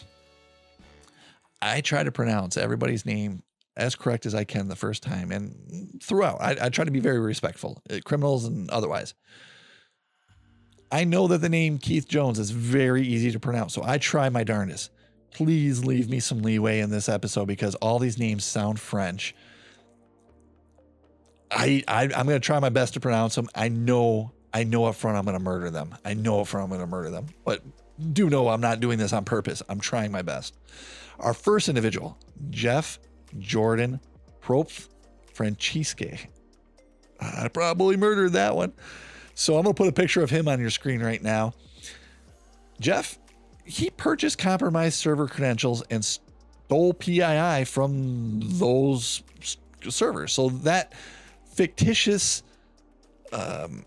I 1.61 1.81
try 1.81 2.03
to 2.03 2.11
pronounce 2.11 2.57
everybody's 2.57 3.05
name 3.05 3.43
as 3.75 3.95
correct 3.95 4.25
as 4.25 4.33
I 4.33 4.43
can 4.43 4.67
the 4.67 4.75
first 4.75 5.03
time 5.03 5.31
and 5.31 6.01
throughout. 6.01 6.41
I, 6.41 6.55
I 6.61 6.69
try 6.69 6.85
to 6.85 6.91
be 6.91 6.99
very 6.99 7.19
respectful, 7.19 7.81
uh, 7.91 7.97
criminals 8.03 8.45
and 8.45 8.69
otherwise. 8.71 9.13
I 10.91 11.03
know 11.03 11.27
that 11.27 11.39
the 11.39 11.49
name 11.49 11.77
Keith 11.77 12.07
Jones 12.07 12.39
is 12.39 12.49
very 12.51 13.03
easy 13.03 13.31
to 13.31 13.39
pronounce, 13.39 13.73
so 13.73 13.83
I 13.83 13.97
try 13.97 14.29
my 14.29 14.43
darndest. 14.43 14.89
Please 15.31 15.83
leave 15.83 16.09
me 16.09 16.19
some 16.19 16.41
leeway 16.41 16.79
in 16.79 16.89
this 16.89 17.09
episode 17.09 17.45
because 17.45 17.75
all 17.75 17.99
these 17.99 18.17
names 18.17 18.43
sound 18.43 18.79
French. 18.79 19.35
I, 21.51 21.83
I 21.87 22.03
I'm 22.03 22.09
gonna 22.09 22.39
try 22.39 22.59
my 22.59 22.69
best 22.69 22.93
to 22.95 22.99
pronounce 22.99 23.35
them. 23.35 23.47
I 23.55 23.69
know 23.69 24.31
I 24.53 24.63
know 24.63 24.85
up 24.85 24.95
front 24.95 25.17
I'm 25.17 25.25
gonna 25.25 25.39
murder 25.39 25.69
them. 25.69 25.95
I 26.03 26.13
know 26.13 26.41
up 26.41 26.47
front 26.47 26.65
I'm 26.65 26.71
gonna 26.71 26.87
murder 26.87 27.09
them, 27.09 27.27
but 27.45 27.61
do 28.13 28.29
know 28.29 28.49
I'm 28.49 28.61
not 28.61 28.79
doing 28.79 28.97
this 28.97 29.13
on 29.13 29.25
purpose. 29.25 29.61
I'm 29.69 29.79
trying 29.79 30.11
my 30.11 30.21
best. 30.21 30.55
Our 31.19 31.33
first 31.33 31.69
individual, 31.69 32.17
Jeff 32.49 32.99
Jordan 33.39 33.99
Propf 34.41 34.87
Francisque. 35.33 36.27
I 37.19 37.47
probably 37.47 37.97
murdered 37.97 38.33
that 38.33 38.55
one. 38.55 38.73
So 39.33 39.55
I'm 39.57 39.63
going 39.63 39.75
to 39.75 39.77
put 39.77 39.87
a 39.87 39.93
picture 39.93 40.23
of 40.23 40.29
him 40.29 40.47
on 40.47 40.59
your 40.59 40.69
screen 40.69 41.01
right 41.01 41.21
now. 41.21 41.53
Jeff, 42.79 43.17
he 43.67 43.89
purchased 43.89 44.37
compromised 44.37 44.95
server 44.95 45.27
credentials 45.27 45.83
and 45.89 46.03
stole 46.03 46.93
PII 46.93 47.65
from 47.65 48.39
those 48.43 49.23
servers. 49.89 50.33
So 50.33 50.49
that 50.49 50.93
fictitious 51.53 52.43
um, 53.33 53.85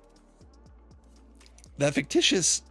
that 1.78 1.94
fictitious 1.94 2.62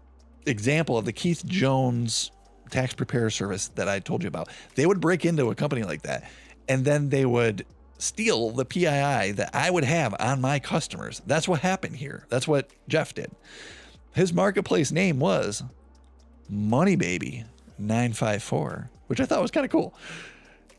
example 0.46 0.98
of 0.98 1.06
the 1.06 1.14
Keith 1.14 1.44
Jones 1.46 2.32
tax 2.70 2.94
preparer 2.94 3.32
service 3.32 3.70
that 3.70 3.90
I 3.90 4.00
told 4.00 4.22
you 4.22 4.28
about, 4.28 4.50
they 4.76 4.86
would 4.86 5.00
break 5.00 5.26
into 5.26 5.50
a 5.50 5.56
company 5.56 5.84
like 5.84 6.04
that 6.04 6.30
and 6.68 6.86
then 6.86 7.10
they 7.10 7.26
would 7.26 7.66
steal 7.98 8.52
the 8.52 8.64
PII 8.64 9.32
that 9.32 9.50
I 9.54 9.72
would 9.72 9.84
have 9.84 10.16
on 10.20 10.40
my 10.40 10.60
customers. 10.60 11.22
That's 11.26 11.48
what 11.48 11.62
happened 11.62 11.98
here. 11.98 12.26
That's 12.30 12.48
what 12.48 12.70
Jeff 12.88 13.14
did. 13.14 13.32
His 14.14 14.32
marketplace 14.32 14.92
name 14.92 15.20
was 15.20 15.64
Money 16.50 16.96
Baby 16.96 17.46
954, 17.78 18.90
which 19.08 19.20
I 19.20 19.26
thought 19.26 19.42
was 19.42 19.52
kind 19.52 19.66
of 19.66 19.72
cool. 19.72 19.94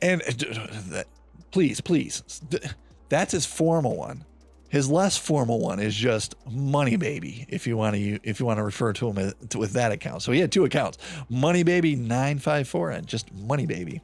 And 0.03 0.23
uh, 0.95 1.03
please, 1.50 1.81
please, 1.81 2.23
that's 3.09 3.33
his 3.33 3.47
formal 3.47 3.97
one. 3.97 4.25
His 4.69 4.89
less 4.89 5.17
formal 5.17 5.59
one 5.59 5.81
is 5.81 5.97
just 5.97 6.37
Money 6.49 6.97
Baby, 6.97 7.45
if 7.49 7.67
you 7.67 7.77
want 7.77 7.97
to 7.97 8.21
if 8.23 8.39
you 8.39 8.47
want 8.47 8.59
to 8.59 8.62
refer 8.62 8.93
to 8.95 9.09
him 9.11 9.33
with 9.57 9.73
that 9.73 9.91
account. 9.91 10.23
So 10.23 10.31
he 10.31 10.39
had 10.39 10.53
two 10.53 10.65
accounts, 10.65 10.99
Money 11.29 11.65
Baby 11.65 11.97
nine 11.97 12.39
five 12.39 12.69
four 12.69 12.91
and 12.91 13.07
just 13.07 13.33
Money 13.35 13.67
Baby. 13.67 14.00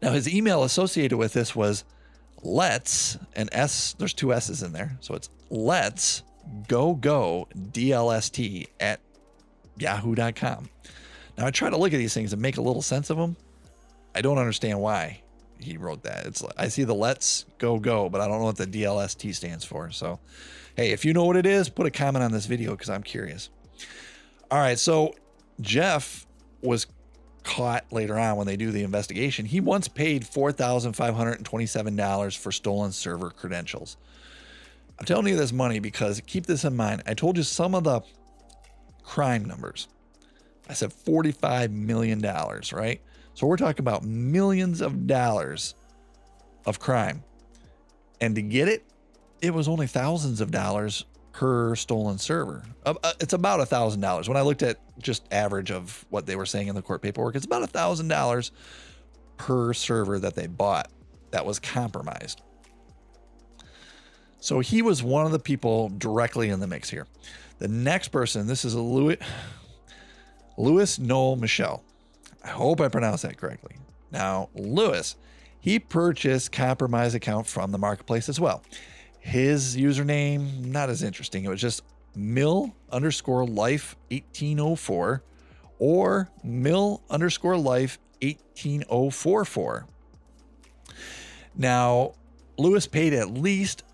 Now 0.00 0.12
his 0.12 0.32
email 0.32 0.64
associated 0.64 1.18
with 1.18 1.34
this 1.34 1.54
was 1.54 1.84
Let's 2.42 3.18
and 3.36 3.50
S. 3.52 3.94
There's 3.98 4.14
two 4.14 4.32
S's 4.32 4.62
in 4.62 4.72
there, 4.72 4.96
so 5.00 5.14
it's 5.14 5.28
Let's 5.50 6.22
go 6.66 6.94
go 6.94 7.48
DLST 7.54 8.66
at 8.80 9.00
Yahoo.com. 9.78 10.68
Now 11.36 11.46
I 11.46 11.50
try 11.50 11.70
to 11.70 11.76
look 11.76 11.92
at 11.92 11.98
these 11.98 12.14
things 12.14 12.32
and 12.32 12.40
make 12.40 12.56
a 12.56 12.62
little 12.62 12.82
sense 12.82 13.10
of 13.10 13.16
them. 13.16 13.36
I 14.14 14.20
don't 14.20 14.38
understand 14.38 14.80
why 14.80 15.22
he 15.58 15.76
wrote 15.76 16.04
that. 16.04 16.26
It's 16.26 16.42
I 16.56 16.68
see 16.68 16.84
the 16.84 16.94
let's 16.94 17.46
go 17.58 17.78
go, 17.78 18.08
but 18.08 18.20
I 18.20 18.28
don't 18.28 18.38
know 18.38 18.44
what 18.44 18.56
the 18.56 18.66
DLST 18.66 19.34
stands 19.34 19.64
for. 19.64 19.90
So, 19.90 20.20
hey, 20.76 20.92
if 20.92 21.04
you 21.04 21.12
know 21.12 21.24
what 21.24 21.36
it 21.36 21.46
is, 21.46 21.68
put 21.68 21.86
a 21.86 21.90
comment 21.90 22.22
on 22.22 22.32
this 22.32 22.46
video 22.46 22.72
because 22.72 22.90
I'm 22.90 23.02
curious. 23.02 23.50
All 24.50 24.58
right, 24.58 24.78
so 24.78 25.14
Jeff 25.60 26.26
was 26.62 26.86
caught 27.42 27.84
later 27.92 28.18
on 28.18 28.36
when 28.36 28.46
they 28.46 28.56
do 28.56 28.70
the 28.70 28.82
investigation. 28.82 29.46
He 29.46 29.60
once 29.60 29.88
paid 29.88 30.24
$4,527 30.24 32.38
for 32.38 32.52
stolen 32.52 32.92
server 32.92 33.30
credentials. 33.30 33.96
I'm 34.98 35.06
telling 35.06 35.26
you 35.26 35.36
this 35.36 35.52
money 35.52 35.80
because 35.80 36.22
keep 36.26 36.46
this 36.46 36.64
in 36.64 36.76
mind. 36.76 37.02
I 37.06 37.14
told 37.14 37.36
you 37.36 37.42
some 37.42 37.74
of 37.74 37.82
the 37.84 38.00
crime 39.04 39.44
numbers. 39.44 39.88
I 40.68 40.72
said 40.72 40.90
$45 40.90 41.70
million, 41.70 42.20
right? 42.20 43.00
So 43.34 43.46
we're 43.46 43.56
talking 43.56 43.80
about 43.80 44.04
millions 44.04 44.80
of 44.80 45.06
dollars 45.06 45.74
of 46.66 46.78
crime. 46.78 47.22
And 48.20 48.34
to 48.36 48.42
get 48.42 48.68
it, 48.68 48.84
it 49.42 49.52
was 49.52 49.68
only 49.68 49.86
thousands 49.86 50.40
of 50.40 50.50
dollars 50.50 51.04
per 51.32 51.74
stolen 51.74 52.16
server. 52.16 52.62
Uh, 52.86 52.94
uh, 53.02 53.12
it's 53.20 53.32
about 53.32 53.60
a 53.60 53.66
thousand 53.66 54.00
dollars. 54.00 54.28
When 54.28 54.36
I 54.36 54.42
looked 54.42 54.62
at 54.62 54.78
just 54.98 55.26
average 55.32 55.70
of 55.70 56.06
what 56.08 56.26
they 56.26 56.36
were 56.36 56.46
saying 56.46 56.68
in 56.68 56.74
the 56.74 56.82
court 56.82 57.02
paperwork, 57.02 57.34
it's 57.34 57.44
about 57.44 57.62
a 57.62 57.66
thousand 57.66 58.08
dollars 58.08 58.52
per 59.36 59.74
server 59.74 60.18
that 60.20 60.36
they 60.36 60.46
bought 60.46 60.90
that 61.32 61.44
was 61.44 61.58
compromised. 61.58 62.40
So 64.44 64.60
he 64.60 64.82
was 64.82 65.02
one 65.02 65.24
of 65.24 65.32
the 65.32 65.38
people 65.38 65.88
directly 65.96 66.50
in 66.50 66.60
the 66.60 66.66
mix 66.66 66.90
here. 66.90 67.06
The 67.60 67.68
next 67.68 68.08
person, 68.08 68.46
this 68.46 68.66
is 68.66 68.74
a 68.74 68.80
Louis 68.80 69.16
Louis 70.58 70.98
Noel 70.98 71.36
Michel. 71.36 71.82
I 72.44 72.48
hope 72.48 72.78
I 72.82 72.88
pronounced 72.88 73.22
that 73.22 73.38
correctly. 73.38 73.76
Now, 74.10 74.50
Lewis, 74.54 75.16
he 75.58 75.78
purchased 75.78 76.52
compromise 76.52 77.14
account 77.14 77.46
from 77.46 77.72
the 77.72 77.78
marketplace 77.78 78.28
as 78.28 78.38
well. 78.38 78.62
His 79.18 79.78
username, 79.78 80.66
not 80.66 80.90
as 80.90 81.02
interesting. 81.02 81.46
It 81.46 81.48
was 81.48 81.62
just 81.62 81.82
mill 82.14 82.74
underscore 82.92 83.46
life 83.46 83.96
1804 84.10 85.22
or 85.78 86.28
mill 86.42 87.00
underscore 87.08 87.56
life 87.56 87.98
18044. 88.20 89.86
Now, 91.56 92.12
Lewis 92.58 92.86
paid 92.86 93.14
at 93.14 93.30
least 93.30 93.84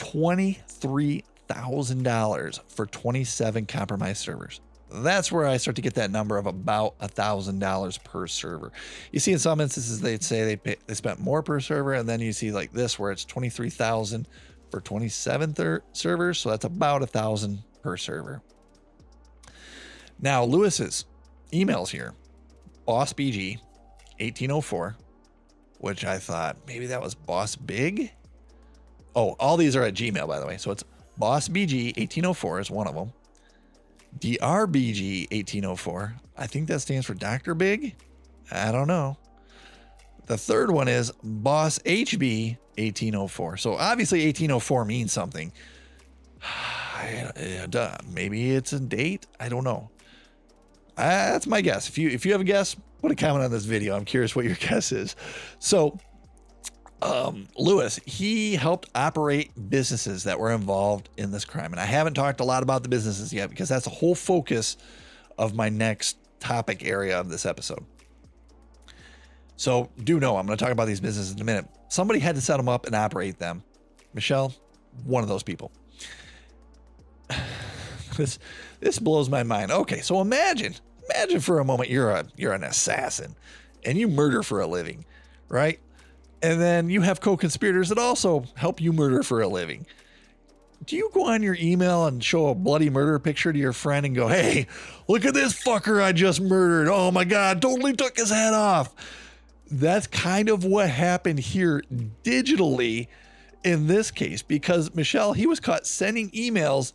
$23,000 0.00 2.60
for 2.68 2.86
27 2.86 3.66
compromised 3.66 4.18
servers 4.18 4.60
that's 4.92 5.30
where 5.30 5.46
I 5.46 5.56
start 5.56 5.76
to 5.76 5.82
get 5.82 5.94
that 5.94 6.10
number 6.10 6.36
of 6.36 6.46
about 6.46 6.94
a 7.00 7.08
thousand 7.08 7.60
dollars 7.60 7.98
per 7.98 8.26
server. 8.26 8.72
You 9.12 9.20
see, 9.20 9.32
in 9.32 9.38
some 9.38 9.60
instances, 9.60 10.00
they'd 10.00 10.22
say 10.22 10.44
they 10.44 10.56
pay, 10.56 10.76
they 10.86 10.94
spent 10.94 11.20
more 11.20 11.42
per 11.42 11.60
server, 11.60 11.94
and 11.94 12.08
then 12.08 12.20
you 12.20 12.32
see 12.32 12.50
like 12.50 12.72
this 12.72 12.98
where 12.98 13.12
it's 13.12 13.24
twenty 13.24 13.48
three 13.48 13.70
thousand 13.70 14.26
for 14.70 14.80
twenty 14.80 15.08
seven 15.08 15.54
thir- 15.54 15.82
servers, 15.92 16.38
so 16.38 16.50
that's 16.50 16.64
about 16.64 17.02
a 17.02 17.06
thousand 17.06 17.62
per 17.82 17.96
server. 17.96 18.42
Now 20.20 20.44
Lewis's 20.44 21.06
emails 21.52 21.88
here, 21.88 22.14
Boss 22.84 23.12
BG, 23.12 23.58
eighteen 24.18 24.50
oh 24.50 24.60
four, 24.60 24.96
which 25.78 26.04
I 26.04 26.18
thought 26.18 26.56
maybe 26.66 26.86
that 26.86 27.00
was 27.00 27.14
Boss 27.14 27.56
Big. 27.56 28.12
Oh, 29.14 29.36
all 29.40 29.56
these 29.56 29.76
are 29.76 29.82
at 29.82 29.94
Gmail 29.94 30.26
by 30.26 30.38
the 30.38 30.46
way, 30.46 30.56
so 30.56 30.70
it's 30.70 30.84
Boss 31.18 31.48
BG 31.48 31.94
eighteen 31.96 32.24
oh 32.24 32.32
four 32.32 32.60
is 32.60 32.70
one 32.70 32.86
of 32.86 32.94
them. 32.94 33.12
DRBG 34.18 35.30
1804. 35.30 36.16
I 36.36 36.46
think 36.46 36.68
that 36.68 36.80
stands 36.80 37.06
for 37.06 37.14
Dr. 37.14 37.54
Big. 37.54 37.94
I 38.50 38.72
don't 38.72 38.88
know. 38.88 39.16
The 40.26 40.36
third 40.36 40.70
one 40.70 40.88
is 40.88 41.12
Boss 41.22 41.78
HB 41.80 42.56
1804. 42.76 43.56
So 43.56 43.74
obviously 43.74 44.24
1804 44.24 44.84
means 44.84 45.12
something. 45.12 45.52
Maybe 48.12 48.50
it's 48.50 48.72
a 48.72 48.80
date. 48.80 49.26
I 49.38 49.48
don't 49.48 49.64
know. 49.64 49.90
Uh, 50.96 51.32
that's 51.32 51.46
my 51.46 51.60
guess. 51.60 51.88
If 51.88 51.96
you 51.96 52.10
if 52.10 52.26
you 52.26 52.32
have 52.32 52.40
a 52.42 52.44
guess, 52.44 52.76
put 53.00 53.10
a 53.10 53.14
comment 53.14 53.44
on 53.44 53.50
this 53.50 53.64
video. 53.64 53.96
I'm 53.96 54.04
curious 54.04 54.36
what 54.36 54.44
your 54.44 54.54
guess 54.60 54.92
is. 54.92 55.16
So 55.58 55.98
um, 57.02 57.48
Lewis, 57.56 57.98
he 58.04 58.54
helped 58.54 58.88
operate 58.94 59.50
businesses 59.70 60.24
that 60.24 60.38
were 60.38 60.52
involved 60.52 61.08
in 61.16 61.30
this 61.30 61.44
crime. 61.44 61.72
And 61.72 61.80
I 61.80 61.84
haven't 61.84 62.14
talked 62.14 62.40
a 62.40 62.44
lot 62.44 62.62
about 62.62 62.82
the 62.82 62.88
businesses 62.88 63.32
yet 63.32 63.50
because 63.50 63.68
that's 63.68 63.84
the 63.84 63.90
whole 63.90 64.14
focus 64.14 64.76
of 65.38 65.54
my 65.54 65.68
next 65.68 66.18
topic 66.40 66.84
area 66.84 67.18
of 67.18 67.30
this 67.30 67.46
episode. 67.46 67.84
So 69.56 69.90
do 70.02 70.20
know 70.20 70.36
I'm 70.36 70.46
going 70.46 70.56
to 70.56 70.64
talk 70.64 70.72
about 70.72 70.86
these 70.86 71.00
businesses 71.00 71.34
in 71.34 71.40
a 71.40 71.44
minute. 71.44 71.66
Somebody 71.88 72.20
had 72.20 72.34
to 72.34 72.40
set 72.40 72.56
them 72.56 72.68
up 72.68 72.86
and 72.86 72.94
operate 72.94 73.38
them. 73.38 73.62
Michel, 74.14 74.54
one 75.04 75.22
of 75.22 75.28
those 75.28 75.42
people. 75.42 75.70
this 78.16 78.38
this 78.80 78.98
blows 78.98 79.28
my 79.28 79.42
mind. 79.42 79.70
Okay, 79.70 80.00
so 80.00 80.20
imagine, 80.20 80.74
imagine 81.10 81.40
for 81.40 81.58
a 81.58 81.64
moment 81.64 81.90
you're 81.90 82.10
a 82.10 82.26
you're 82.36 82.52
an 82.52 82.64
assassin 82.64 83.36
and 83.84 83.98
you 83.98 84.08
murder 84.08 84.42
for 84.42 84.60
a 84.60 84.66
living, 84.66 85.04
right? 85.48 85.78
And 86.42 86.60
then 86.60 86.88
you 86.88 87.02
have 87.02 87.20
co-conspirators 87.20 87.90
that 87.90 87.98
also 87.98 88.44
help 88.54 88.80
you 88.80 88.92
murder 88.92 89.22
for 89.22 89.42
a 89.42 89.48
living. 89.48 89.86
Do 90.86 90.96
you 90.96 91.10
go 91.12 91.26
on 91.26 91.42
your 91.42 91.56
email 91.60 92.06
and 92.06 92.24
show 92.24 92.48
a 92.48 92.54
bloody 92.54 92.88
murder 92.88 93.18
picture 93.18 93.52
to 93.52 93.58
your 93.58 93.74
friend 93.74 94.06
and 94.06 94.14
go, 94.14 94.28
"Hey, 94.28 94.66
look 95.08 95.26
at 95.26 95.34
this 95.34 95.52
fucker 95.52 96.02
I 96.02 96.12
just 96.12 96.40
murdered. 96.40 96.88
Oh 96.88 97.10
my 97.10 97.24
god, 97.24 97.60
totally 97.60 97.92
took 97.92 98.16
his 98.16 98.30
head 98.30 98.54
off." 98.54 98.94
That's 99.70 100.06
kind 100.06 100.48
of 100.48 100.64
what 100.64 100.88
happened 100.88 101.38
here 101.38 101.84
digitally 102.24 103.08
in 103.62 103.86
this 103.86 104.10
case 104.10 104.42
because 104.42 104.94
Michel, 104.94 105.34
he 105.34 105.46
was 105.46 105.60
caught 105.60 105.86
sending 105.86 106.30
emails 106.30 106.94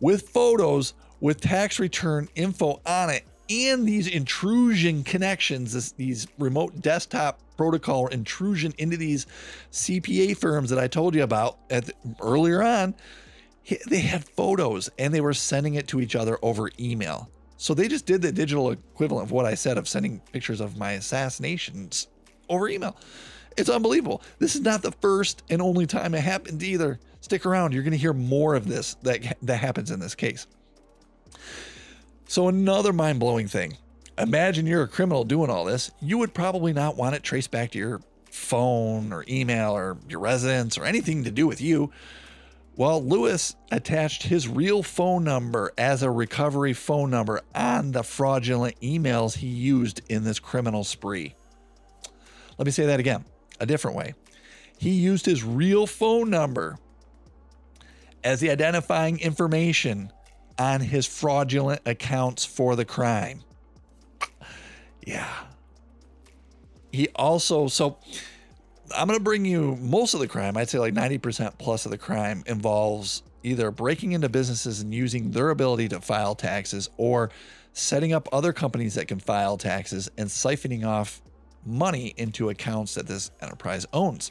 with 0.00 0.28
photos 0.28 0.92
with 1.20 1.40
tax 1.40 1.80
return 1.80 2.28
info 2.34 2.80
on 2.84 3.10
it 3.10 3.24
and 3.50 3.88
these 3.88 4.06
intrusion 4.06 5.02
connections, 5.02 5.72
this, 5.72 5.92
these 5.92 6.26
remote 6.38 6.80
desktop 6.80 7.40
protocol 7.58 8.06
intrusion 8.06 8.72
into 8.78 8.96
these 8.96 9.26
CPA 9.70 10.34
firms 10.38 10.70
that 10.70 10.78
I 10.78 10.86
told 10.86 11.14
you 11.14 11.22
about 11.22 11.68
the, 11.68 11.92
earlier 12.22 12.62
on. 12.62 12.94
They 13.86 14.00
had 14.00 14.24
photos 14.24 14.88
and 14.98 15.12
they 15.12 15.20
were 15.20 15.34
sending 15.34 15.74
it 15.74 15.88
to 15.88 16.00
each 16.00 16.16
other 16.16 16.38
over 16.40 16.70
email. 16.80 17.28
So 17.58 17.74
they 17.74 17.88
just 17.88 18.06
did 18.06 18.22
the 18.22 18.32
digital 18.32 18.70
equivalent 18.70 19.26
of 19.26 19.32
what 19.32 19.44
I 19.44 19.54
said 19.54 19.76
of 19.76 19.86
sending 19.86 20.20
pictures 20.32 20.62
of 20.62 20.78
my 20.78 20.92
assassinations 20.92 22.06
over 22.48 22.68
email. 22.68 22.96
It's 23.58 23.68
unbelievable. 23.68 24.22
This 24.38 24.54
is 24.54 24.62
not 24.62 24.80
the 24.80 24.92
first 24.92 25.42
and 25.50 25.60
only 25.60 25.84
time 25.84 26.14
it 26.14 26.20
happened 26.20 26.62
either. 26.62 26.98
Stick 27.20 27.44
around. 27.44 27.74
You're 27.74 27.82
going 27.82 27.90
to 27.90 27.98
hear 27.98 28.12
more 28.14 28.54
of 28.54 28.68
this 28.68 28.94
that, 29.02 29.36
that 29.42 29.56
happens 29.56 29.90
in 29.90 29.98
this 29.98 30.14
case. 30.14 30.46
So, 32.28 32.48
another 32.48 32.92
mind 32.92 33.18
blowing 33.20 33.48
thing 33.48 33.76
imagine 34.18 34.66
you're 34.66 34.82
a 34.82 34.88
criminal 34.88 35.24
doing 35.24 35.50
all 35.50 35.64
this. 35.64 35.90
You 36.00 36.18
would 36.18 36.34
probably 36.34 36.72
not 36.72 36.96
want 36.96 37.14
it 37.14 37.22
traced 37.22 37.50
back 37.50 37.70
to 37.72 37.78
your 37.78 38.00
phone 38.30 39.12
or 39.12 39.24
email 39.28 39.72
or 39.72 39.96
your 40.08 40.20
residence 40.20 40.76
or 40.78 40.84
anything 40.84 41.24
to 41.24 41.30
do 41.30 41.46
with 41.46 41.60
you. 41.60 41.90
Well, 42.76 43.02
Lewis 43.02 43.56
attached 43.72 44.22
his 44.22 44.46
real 44.46 44.84
phone 44.84 45.24
number 45.24 45.72
as 45.76 46.02
a 46.02 46.10
recovery 46.10 46.72
phone 46.72 47.10
number 47.10 47.42
on 47.54 47.90
the 47.90 48.04
fraudulent 48.04 48.80
emails 48.80 49.38
he 49.38 49.48
used 49.48 50.00
in 50.08 50.22
this 50.22 50.38
criminal 50.38 50.84
spree. 50.84 51.34
Let 52.56 52.66
me 52.66 52.70
say 52.70 52.86
that 52.86 53.00
again 53.00 53.24
a 53.58 53.66
different 53.66 53.96
way. 53.96 54.14
He 54.78 54.90
used 54.90 55.26
his 55.26 55.42
real 55.42 55.88
phone 55.88 56.30
number 56.30 56.78
as 58.22 58.38
the 58.38 58.50
identifying 58.50 59.18
information 59.18 60.12
on 60.56 60.80
his 60.80 61.06
fraudulent 61.06 61.82
accounts 61.84 62.44
for 62.44 62.76
the 62.76 62.84
crime. 62.84 63.42
Yeah. 65.08 65.26
He 66.92 67.08
also, 67.14 67.66
so 67.68 67.96
I'm 68.94 69.08
going 69.08 69.18
to 69.18 69.24
bring 69.24 69.46
you 69.46 69.76
most 69.80 70.12
of 70.12 70.20
the 70.20 70.28
crime. 70.28 70.58
I'd 70.58 70.68
say 70.68 70.78
like 70.78 70.92
90% 70.92 71.56
plus 71.56 71.86
of 71.86 71.90
the 71.90 71.96
crime 71.96 72.44
involves 72.46 73.22
either 73.42 73.70
breaking 73.70 74.12
into 74.12 74.28
businesses 74.28 74.82
and 74.82 74.92
using 74.92 75.30
their 75.30 75.48
ability 75.48 75.88
to 75.88 76.00
file 76.02 76.34
taxes 76.34 76.90
or 76.98 77.30
setting 77.72 78.12
up 78.12 78.28
other 78.32 78.52
companies 78.52 78.96
that 78.96 79.08
can 79.08 79.18
file 79.18 79.56
taxes 79.56 80.10
and 80.18 80.28
siphoning 80.28 80.86
off 80.86 81.22
money 81.64 82.12
into 82.18 82.50
accounts 82.50 82.94
that 82.94 83.06
this 83.06 83.30
enterprise 83.40 83.86
owns. 83.94 84.30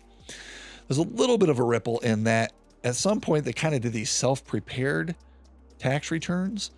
There's 0.88 1.00
a 1.00 1.04
little 1.04 1.40
bit 1.40 1.50
of 1.50 1.58
a 1.58 1.64
ripple 1.64 1.98
in 2.00 2.26
that 2.26 2.54
at 2.84 2.96
some 2.96 3.20
point 3.20 3.46
they 3.46 3.54
kind 3.54 3.74
of 3.74 3.82
did 3.82 3.94
these 3.94 4.12
self 4.12 4.46
prepared 4.46 5.16
tax 5.80 6.12
returns. 6.12 6.70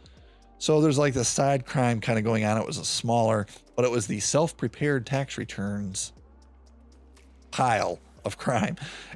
So 0.59 0.81
there's 0.81 0.97
like 0.97 1.13
the 1.13 1.25
side 1.25 1.65
crime 1.65 2.01
kind 2.01 2.19
of 2.19 2.25
going 2.25 2.45
on. 2.45 2.57
It 2.57 2.67
was 2.67 2.77
a 2.77 2.85
smaller, 2.85 3.47
but 3.75 3.85
it 3.85 3.91
was 3.91 4.07
the 4.07 4.19
self 4.19 4.55
prepared 4.55 5.05
tax 5.05 5.37
returns 5.37 6.13
pile 7.51 7.99
of 8.25 8.37
crime. 8.37 8.75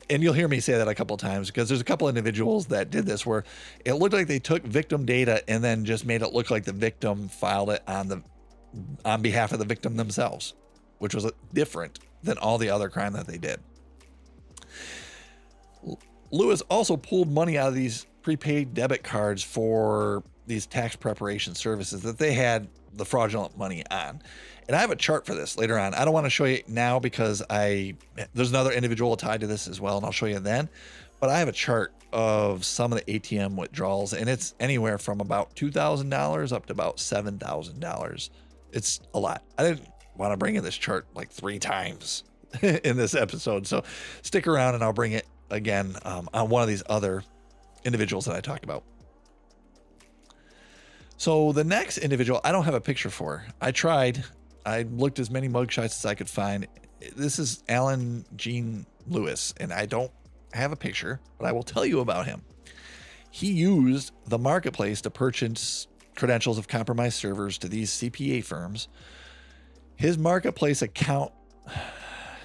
And 0.09 0.23
you'll 0.23 0.33
hear 0.33 0.47
me 0.47 0.59
say 0.59 0.73
that 0.73 0.87
a 0.87 0.95
couple 0.95 1.15
times 1.17 1.47
because 1.47 1.67
there's 1.67 1.81
a 1.81 1.85
couple 1.85 2.09
individuals 2.09 2.67
that 2.67 2.89
did 2.89 3.05
this 3.05 3.25
where 3.25 3.43
it 3.85 3.93
looked 3.93 4.13
like 4.13 4.27
they 4.27 4.39
took 4.39 4.63
victim 4.63 5.05
data 5.05 5.43
and 5.47 5.63
then 5.63 5.85
just 5.85 6.05
made 6.05 6.21
it 6.21 6.33
look 6.33 6.49
like 6.49 6.63
the 6.63 6.73
victim 6.73 7.27
filed 7.27 7.69
it 7.69 7.83
on 7.87 8.07
the 8.07 8.23
on 9.05 9.21
behalf 9.21 9.51
of 9.51 9.59
the 9.59 9.65
victim 9.65 9.97
themselves 9.97 10.55
which 11.03 11.13
was 11.13 11.29
different 11.53 11.99
than 12.23 12.37
all 12.37 12.57
the 12.57 12.69
other 12.69 12.87
crime 12.87 13.11
that 13.11 13.27
they 13.27 13.37
did. 13.37 13.59
Lewis 16.31 16.61
also 16.61 16.95
pulled 16.95 17.29
money 17.29 17.57
out 17.57 17.67
of 17.67 17.75
these 17.75 18.05
prepaid 18.21 18.73
debit 18.73 19.03
cards 19.03 19.43
for 19.43 20.23
these 20.47 20.65
tax 20.65 20.95
preparation 20.95 21.55
services 21.55 22.01
that 22.01 22.17
they 22.17 22.33
had 22.33 22.67
the 22.93 23.05
fraudulent 23.05 23.57
money 23.57 23.83
on. 23.89 24.21
And 24.67 24.75
I 24.75 24.81
have 24.81 24.91
a 24.91 24.95
chart 24.95 25.25
for 25.25 25.35
this 25.35 25.57
later 25.57 25.77
on. 25.77 25.93
I 25.93 26.05
don't 26.05 26.13
want 26.13 26.25
to 26.25 26.29
show 26.29 26.45
you 26.45 26.61
now 26.67 26.99
because 26.99 27.43
I 27.49 27.95
there's 28.33 28.49
another 28.49 28.71
individual 28.71 29.15
tied 29.17 29.41
to 29.41 29.47
this 29.47 29.67
as 29.67 29.81
well, 29.81 29.97
and 29.97 30.05
I'll 30.05 30.11
show 30.11 30.25
you 30.25 30.39
then. 30.39 30.69
But 31.19 31.29
I 31.29 31.39
have 31.39 31.47
a 31.47 31.53
chart 31.53 31.93
of 32.13 32.63
some 32.63 32.93
of 32.93 33.03
the 33.03 33.19
ATM 33.19 33.55
withdrawals, 33.55 34.13
and 34.13 34.29
it's 34.29 34.53
anywhere 34.59 34.97
from 34.97 35.19
about 35.19 35.55
two 35.55 35.71
thousand 35.71 36.09
dollars 36.09 36.53
up 36.53 36.65
to 36.67 36.73
about 36.73 36.99
seven 36.99 37.37
thousand 37.39 37.79
dollars. 37.81 38.29
It's 38.71 39.01
a 39.13 39.19
lot. 39.19 39.43
I 39.57 39.63
didn't 39.63 39.87
want 40.15 40.31
to 40.31 40.37
bring 40.37 40.55
in 40.55 40.63
this 40.63 40.77
chart 40.77 41.07
like 41.13 41.29
three 41.29 41.59
times 41.59 42.23
in 42.61 42.95
this 42.95 43.15
episode. 43.15 43.67
So 43.67 43.83
stick 44.21 44.47
around 44.47 44.75
and 44.75 44.83
I'll 44.83 44.93
bring 44.93 45.13
it 45.13 45.27
again 45.49 45.95
um, 46.03 46.29
on 46.33 46.49
one 46.49 46.61
of 46.61 46.69
these 46.69 46.83
other 46.87 47.23
individuals 47.83 48.25
that 48.25 48.35
I 48.35 48.41
talked 48.41 48.63
about. 48.63 48.83
So 51.23 51.53
the 51.53 51.63
next 51.63 51.99
individual, 51.99 52.41
I 52.43 52.51
don't 52.51 52.65
have 52.65 52.73
a 52.73 52.81
picture 52.81 53.09
for. 53.09 53.45
I 53.61 53.71
tried. 53.71 54.25
I 54.65 54.81
looked 54.81 55.19
as 55.19 55.31
many 55.31 55.47
mugshots 55.47 55.85
as 55.97 56.05
I 56.05 56.15
could 56.15 56.27
find. 56.27 56.67
This 57.15 57.39
is 57.39 57.63
Alan 57.69 58.25
Jean 58.35 58.85
Lewis, 59.07 59.53
and 59.55 59.71
I 59.71 59.85
don't 59.85 60.11
have 60.51 60.73
a 60.73 60.75
picture, 60.75 61.21
but 61.39 61.47
I 61.47 61.53
will 61.53 61.63
tell 61.63 61.85
you 61.85 62.01
about 62.01 62.25
him. 62.25 62.41
He 63.31 63.53
used 63.53 64.11
the 64.27 64.37
marketplace 64.37 64.99
to 65.03 65.09
purchase 65.09 65.87
credentials 66.13 66.57
of 66.57 66.67
compromised 66.67 67.13
servers 67.13 67.57
to 67.59 67.69
these 67.69 67.89
CPA 67.91 68.43
firms 68.43 68.89
his 69.95 70.17
marketplace 70.17 70.81
account 70.81 71.31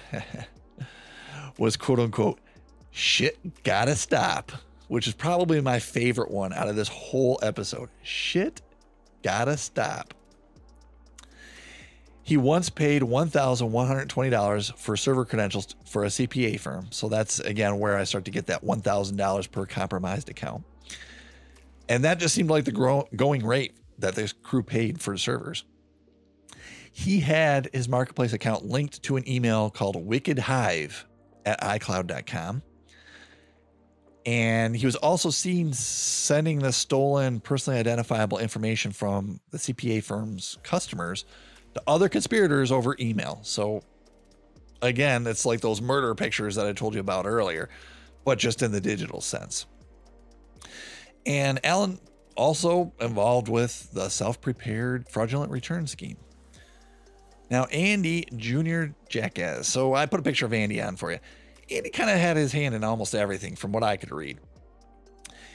was 1.57 1.75
quote 1.75 1.99
unquote 1.99 2.39
shit 2.91 3.63
gotta 3.63 3.97
stop, 3.97 4.53
which 4.87 5.05
is 5.05 5.13
probably 5.13 5.59
my 5.59 5.79
favorite 5.79 6.31
one 6.31 6.53
out 6.53 6.69
of 6.69 6.77
this 6.77 6.87
whole 6.87 7.37
episode. 7.41 7.89
Shit 8.03 8.61
gotta 9.23 9.57
stop. 9.57 10.13
He 12.23 12.37
once 12.37 12.69
paid 12.69 13.01
$1,120 13.01 14.77
for 14.77 14.95
server 14.95 15.25
credentials 15.25 15.75
for 15.85 16.03
a 16.03 16.07
CPA 16.07 16.59
firm. 16.59 16.87
So 16.91 17.09
that's 17.09 17.39
again 17.39 17.79
where 17.79 17.97
I 17.97 18.03
start 18.03 18.25
to 18.25 18.31
get 18.31 18.45
that 18.47 18.63
$1,000 18.63 19.51
per 19.51 19.65
compromised 19.65 20.29
account. 20.29 20.63
And 21.87 22.03
that 22.03 22.19
just 22.19 22.35
seemed 22.35 22.51
like 22.51 22.65
the 22.65 23.05
going 23.15 23.45
rate 23.45 23.75
that 23.97 24.13
this 24.13 24.31
crew 24.31 24.61
paid 24.61 25.01
for 25.01 25.17
servers 25.17 25.65
he 26.99 27.21
had 27.21 27.69
his 27.73 27.87
marketplace 27.87 28.33
account 28.33 28.65
linked 28.65 29.01
to 29.03 29.15
an 29.15 29.27
email 29.27 29.69
called 29.69 29.95
Wicked 29.95 30.37
Hive 30.37 31.05
at 31.45 31.59
iCloud.com. 31.61 32.61
And 34.29 34.75
he 34.75 34.85
was 34.85 34.95
also 34.95 35.31
seen 35.31 35.73
sending 35.73 36.59
the 36.59 36.71
stolen 36.71 37.39
personally 37.39 37.79
identifiable 37.79 38.37
information 38.37 38.91
from 38.91 39.39
the 39.49 39.57
CPA 39.57 40.03
firm's 40.03 40.59
customers 40.61 41.25
to 41.73 41.81
other 41.87 42.07
conspirators 42.09 42.71
over 42.71 42.95
email. 42.99 43.39
So, 43.41 43.81
again, 44.83 45.25
it's 45.25 45.47
like 45.47 45.61
those 45.61 45.81
murder 45.81 46.13
pictures 46.13 46.53
that 46.57 46.67
I 46.67 46.73
told 46.73 46.93
you 46.93 46.99
about 46.99 47.25
earlier, 47.25 47.69
but 48.23 48.37
just 48.37 48.61
in 48.61 48.71
the 48.71 48.79
digital 48.79 49.19
sense. 49.19 49.65
And 51.25 51.59
Alan 51.65 51.99
also 52.35 52.93
involved 53.01 53.49
with 53.49 53.91
the 53.93 54.09
self 54.09 54.39
prepared 54.39 55.09
fraudulent 55.09 55.51
return 55.51 55.87
scheme. 55.87 56.17
Now, 57.49 57.63
Andy 57.65 58.27
Junior 58.35 58.93
Jackass. 59.09 59.67
So 59.67 59.95
I 59.95 60.05
put 60.05 60.19
a 60.19 60.23
picture 60.23 60.45
of 60.45 60.53
Andy 60.53 60.79
on 60.79 60.97
for 60.97 61.13
you. 61.13 61.17
Andy 61.71 61.89
kind 61.89 62.09
of 62.09 62.17
had 62.17 62.37
his 62.37 62.51
hand 62.51 62.75
in 62.75 62.83
almost 62.83 63.15
everything 63.15 63.55
from 63.55 63.71
what 63.71 63.83
I 63.83 63.97
could 63.97 64.11
read. 64.11 64.39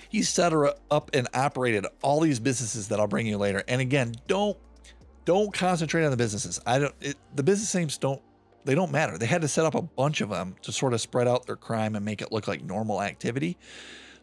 He 0.08 0.22
set 0.22 0.52
her 0.52 0.72
up 0.90 1.10
and 1.12 1.28
operated 1.34 1.86
all 2.02 2.20
these 2.20 2.38
businesses 2.38 2.88
that 2.88 3.00
I'll 3.00 3.08
bring 3.08 3.26
you 3.26 3.36
later. 3.36 3.64
And 3.66 3.80
again, 3.80 4.14
don't 4.26 4.56
don't 5.24 5.52
concentrate 5.52 6.04
on 6.04 6.10
the 6.10 6.16
businesses. 6.16 6.60
I 6.66 6.78
don't. 6.78 6.94
It, 7.00 7.16
the 7.34 7.42
business 7.42 7.74
names 7.74 7.98
don't 7.98 8.22
they 8.64 8.74
don't 8.74 8.92
matter. 8.92 9.18
They 9.18 9.26
had 9.26 9.42
to 9.42 9.48
set 9.48 9.64
up 9.64 9.74
a 9.74 9.82
bunch 9.82 10.20
of 10.20 10.30
them 10.30 10.54
to 10.62 10.72
sort 10.72 10.94
of 10.94 11.00
spread 11.00 11.26
out 11.26 11.46
their 11.46 11.56
crime 11.56 11.96
and 11.96 12.04
make 12.04 12.22
it 12.22 12.32
look 12.32 12.46
like 12.46 12.62
normal 12.62 13.02
activity. 13.02 13.56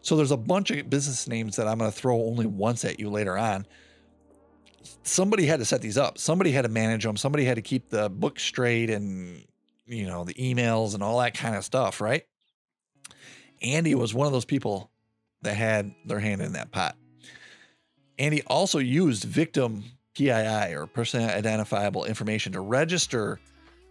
So 0.00 0.16
there's 0.16 0.32
a 0.32 0.36
bunch 0.36 0.70
of 0.70 0.90
business 0.90 1.28
names 1.28 1.56
that 1.56 1.68
I'm 1.68 1.78
going 1.78 1.90
to 1.90 1.96
throw 1.96 2.22
only 2.22 2.46
once 2.46 2.84
at 2.84 2.98
you 2.98 3.10
later 3.10 3.36
on 3.38 3.66
somebody 5.04 5.46
had 5.46 5.60
to 5.60 5.64
set 5.64 5.80
these 5.80 5.98
up. 5.98 6.18
Somebody 6.18 6.50
had 6.50 6.62
to 6.62 6.68
manage 6.68 7.04
them. 7.04 7.16
Somebody 7.16 7.44
had 7.44 7.56
to 7.56 7.62
keep 7.62 7.88
the 7.88 8.10
book 8.10 8.40
straight 8.40 8.90
and, 8.90 9.44
you 9.86 10.06
know, 10.06 10.24
the 10.24 10.34
emails 10.34 10.94
and 10.94 11.02
all 11.02 11.18
that 11.20 11.34
kind 11.34 11.56
of 11.56 11.64
stuff, 11.64 12.00
right? 12.00 12.24
Andy 13.62 13.94
was 13.94 14.14
one 14.14 14.26
of 14.26 14.32
those 14.32 14.44
people 14.44 14.90
that 15.42 15.54
had 15.54 15.94
their 16.04 16.20
hand 16.20 16.40
in 16.40 16.52
that 16.52 16.70
pot. 16.70 16.96
Andy 18.18 18.42
also 18.46 18.78
used 18.78 19.24
victim 19.24 19.84
PII 20.14 20.74
or 20.74 20.86
personally 20.86 21.26
identifiable 21.26 22.04
information 22.04 22.52
to 22.52 22.60
register 22.60 23.40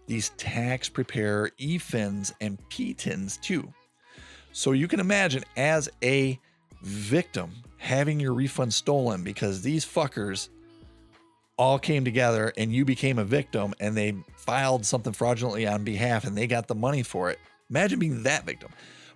these 0.06 0.30
tax 0.30 0.88
preparer 0.88 1.50
EFINs 1.60 2.32
and 2.40 2.58
PTINs 2.68 3.40
too. 3.40 3.72
So 4.52 4.72
you 4.72 4.88
can 4.88 5.00
imagine 5.00 5.44
as 5.56 5.88
a 6.02 6.38
victim 6.82 7.50
having 7.78 8.20
your 8.20 8.34
refund 8.34 8.72
stolen 8.72 9.24
because 9.24 9.62
these 9.62 9.84
fuckers 9.84 10.48
all 11.56 11.78
came 11.78 12.04
together 12.04 12.52
and 12.56 12.72
you 12.72 12.84
became 12.84 13.18
a 13.18 13.24
victim 13.24 13.74
and 13.80 13.96
they 13.96 14.14
filed 14.36 14.84
something 14.84 15.12
fraudulently 15.12 15.66
on 15.66 15.84
behalf 15.84 16.24
and 16.24 16.36
they 16.36 16.46
got 16.46 16.66
the 16.66 16.74
money 16.74 17.02
for 17.02 17.30
it. 17.30 17.38
Imagine 17.70 17.98
being 17.98 18.22
that 18.22 18.44
victim. 18.44 18.70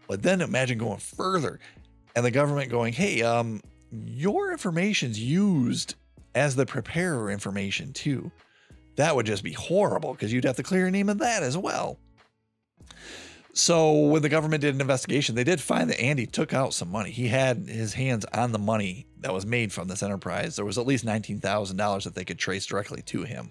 But 0.09 0.23
then 0.23 0.41
imagine 0.41 0.79
going 0.79 0.99
further 0.99 1.59
and 2.15 2.25
the 2.25 2.31
government 2.31 2.71
going, 2.71 2.93
hey, 2.93 3.23
um, 3.23 3.61
your 3.91 4.53
information's 4.53 5.19
used 5.19 5.95
as 6.35 6.55
the 6.55 6.67
preparer 6.67 7.31
information 7.31 7.93
too. 7.93 8.31
That 8.97 9.15
would 9.15 9.27
just 9.27 9.45
be 9.45 9.53
horrible 9.53 10.13
because 10.13 10.33
you'd 10.33 10.45
have 10.45 10.57
to 10.57 10.63
clear 10.63 10.83
your 10.83 10.91
name 10.91 11.09
of 11.09 11.19
that 11.19 11.43
as 11.43 11.57
well. 11.57 11.99
So 13.57 13.93
when 13.93 14.21
the 14.21 14.29
government 14.29 14.61
did 14.61 14.75
an 14.75 14.83
investigation, 14.83 15.35
they 15.35 15.43
did 15.43 15.63
find 15.63 15.89
that 15.89 15.99
Andy 15.99 16.27
took 16.27 16.53
out 16.53 16.75
some 16.75 16.91
money. 16.91 17.11
He 17.11 17.29
had 17.29 17.67
his 17.67 17.95
hands 17.95 18.27
on 18.35 18.53
the 18.53 18.59
money 18.59 19.07
that 19.21 19.33
was 19.33 19.47
made 19.47 19.73
from 19.73 19.89
this 19.89 20.03
enterprise. 20.03 20.57
There 20.57 20.67
was 20.67 20.77
at 20.77 20.87
least 20.87 21.07
$19,000 21.07 22.05
that 22.05 22.15
they 22.15 22.27
could 22.27 22.39
trace 22.39 22.67
directly 22.67 23.01
to 23.03 23.23
him. 23.23 23.51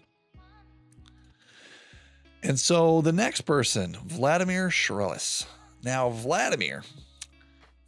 And 2.44 2.60
so 2.60 3.02
the 3.02 3.12
next 3.12 3.41
person, 3.41 3.98
Vladimir 4.06 4.70
Shrelis. 4.70 5.48
Now, 5.84 6.10
Vladimir, 6.10 6.84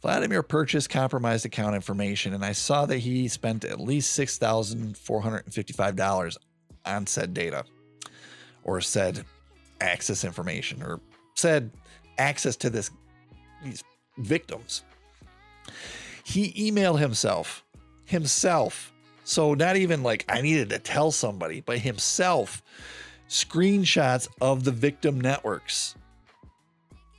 Vladimir 0.02 0.42
purchased 0.42 0.90
compromised 0.90 1.46
account 1.46 1.76
information, 1.76 2.34
and 2.34 2.44
I 2.44 2.50
saw 2.50 2.84
that 2.86 2.98
he 2.98 3.28
spent 3.28 3.64
at 3.64 3.78
least 3.78 4.18
$6,455 4.18 6.36
on 6.84 7.06
said 7.06 7.32
data 7.32 7.64
or 8.64 8.80
said 8.80 9.24
access 9.80 10.24
information 10.24 10.82
or 10.82 10.98
said 11.36 11.70
access 12.18 12.56
to 12.56 12.70
this 12.70 12.90
these 13.62 13.82
victims. 14.18 14.82
He 16.24 16.70
emailed 16.70 16.98
himself, 16.98 17.64
himself. 18.04 18.92
So 19.24 19.54
not 19.54 19.76
even 19.76 20.02
like 20.02 20.24
I 20.28 20.40
needed 20.40 20.70
to 20.70 20.78
tell 20.78 21.10
somebody, 21.10 21.60
but 21.60 21.78
himself 21.78 22.62
screenshots 23.28 24.28
of 24.40 24.64
the 24.64 24.70
victim 24.70 25.20
networks 25.20 25.94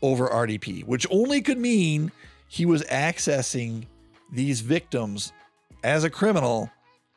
over 0.01 0.27
RDP, 0.27 0.85
which 0.85 1.05
only 1.11 1.41
could 1.41 1.57
mean 1.57 2.11
he 2.47 2.65
was 2.65 2.83
accessing 2.83 3.85
these 4.31 4.61
victims 4.61 5.33
as 5.83 6.03
a 6.03 6.09
criminal. 6.09 6.71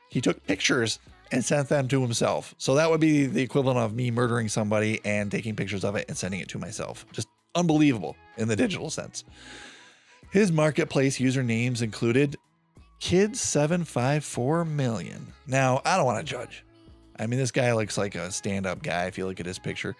He 0.08 0.20
took 0.20 0.44
pictures 0.46 0.98
and 1.30 1.42
sent 1.42 1.68
them 1.68 1.88
to 1.88 2.02
himself. 2.02 2.54
So 2.58 2.74
that 2.74 2.90
would 2.90 3.00
be 3.00 3.26
the 3.26 3.40
equivalent 3.40 3.78
of 3.78 3.94
me 3.94 4.10
murdering 4.10 4.48
somebody 4.48 5.00
and 5.04 5.30
taking 5.30 5.56
pictures 5.56 5.84
of 5.84 5.96
it 5.96 6.04
and 6.08 6.16
sending 6.16 6.40
it 6.40 6.48
to 6.50 6.58
myself. 6.58 7.06
Just 7.12 7.28
unbelievable 7.54 8.16
in 8.36 8.48
the 8.48 8.56
digital 8.56 8.90
sense. 8.90 9.24
His 10.30 10.50
marketplace 10.50 11.18
usernames 11.18 11.82
included 11.82 12.36
Kids754 13.00 14.68
million. 14.68 15.26
Now, 15.46 15.82
I 15.84 15.96
don't 15.96 16.06
want 16.06 16.24
to 16.26 16.30
judge. 16.30 16.64
I 17.18 17.26
mean, 17.26 17.38
this 17.38 17.50
guy 17.50 17.72
looks 17.74 17.98
like 17.98 18.14
a 18.14 18.30
stand 18.30 18.64
up 18.64 18.82
guy 18.82 19.06
if 19.06 19.18
you 19.18 19.26
look 19.26 19.40
at 19.40 19.46
his 19.46 19.58
picture. 19.58 19.94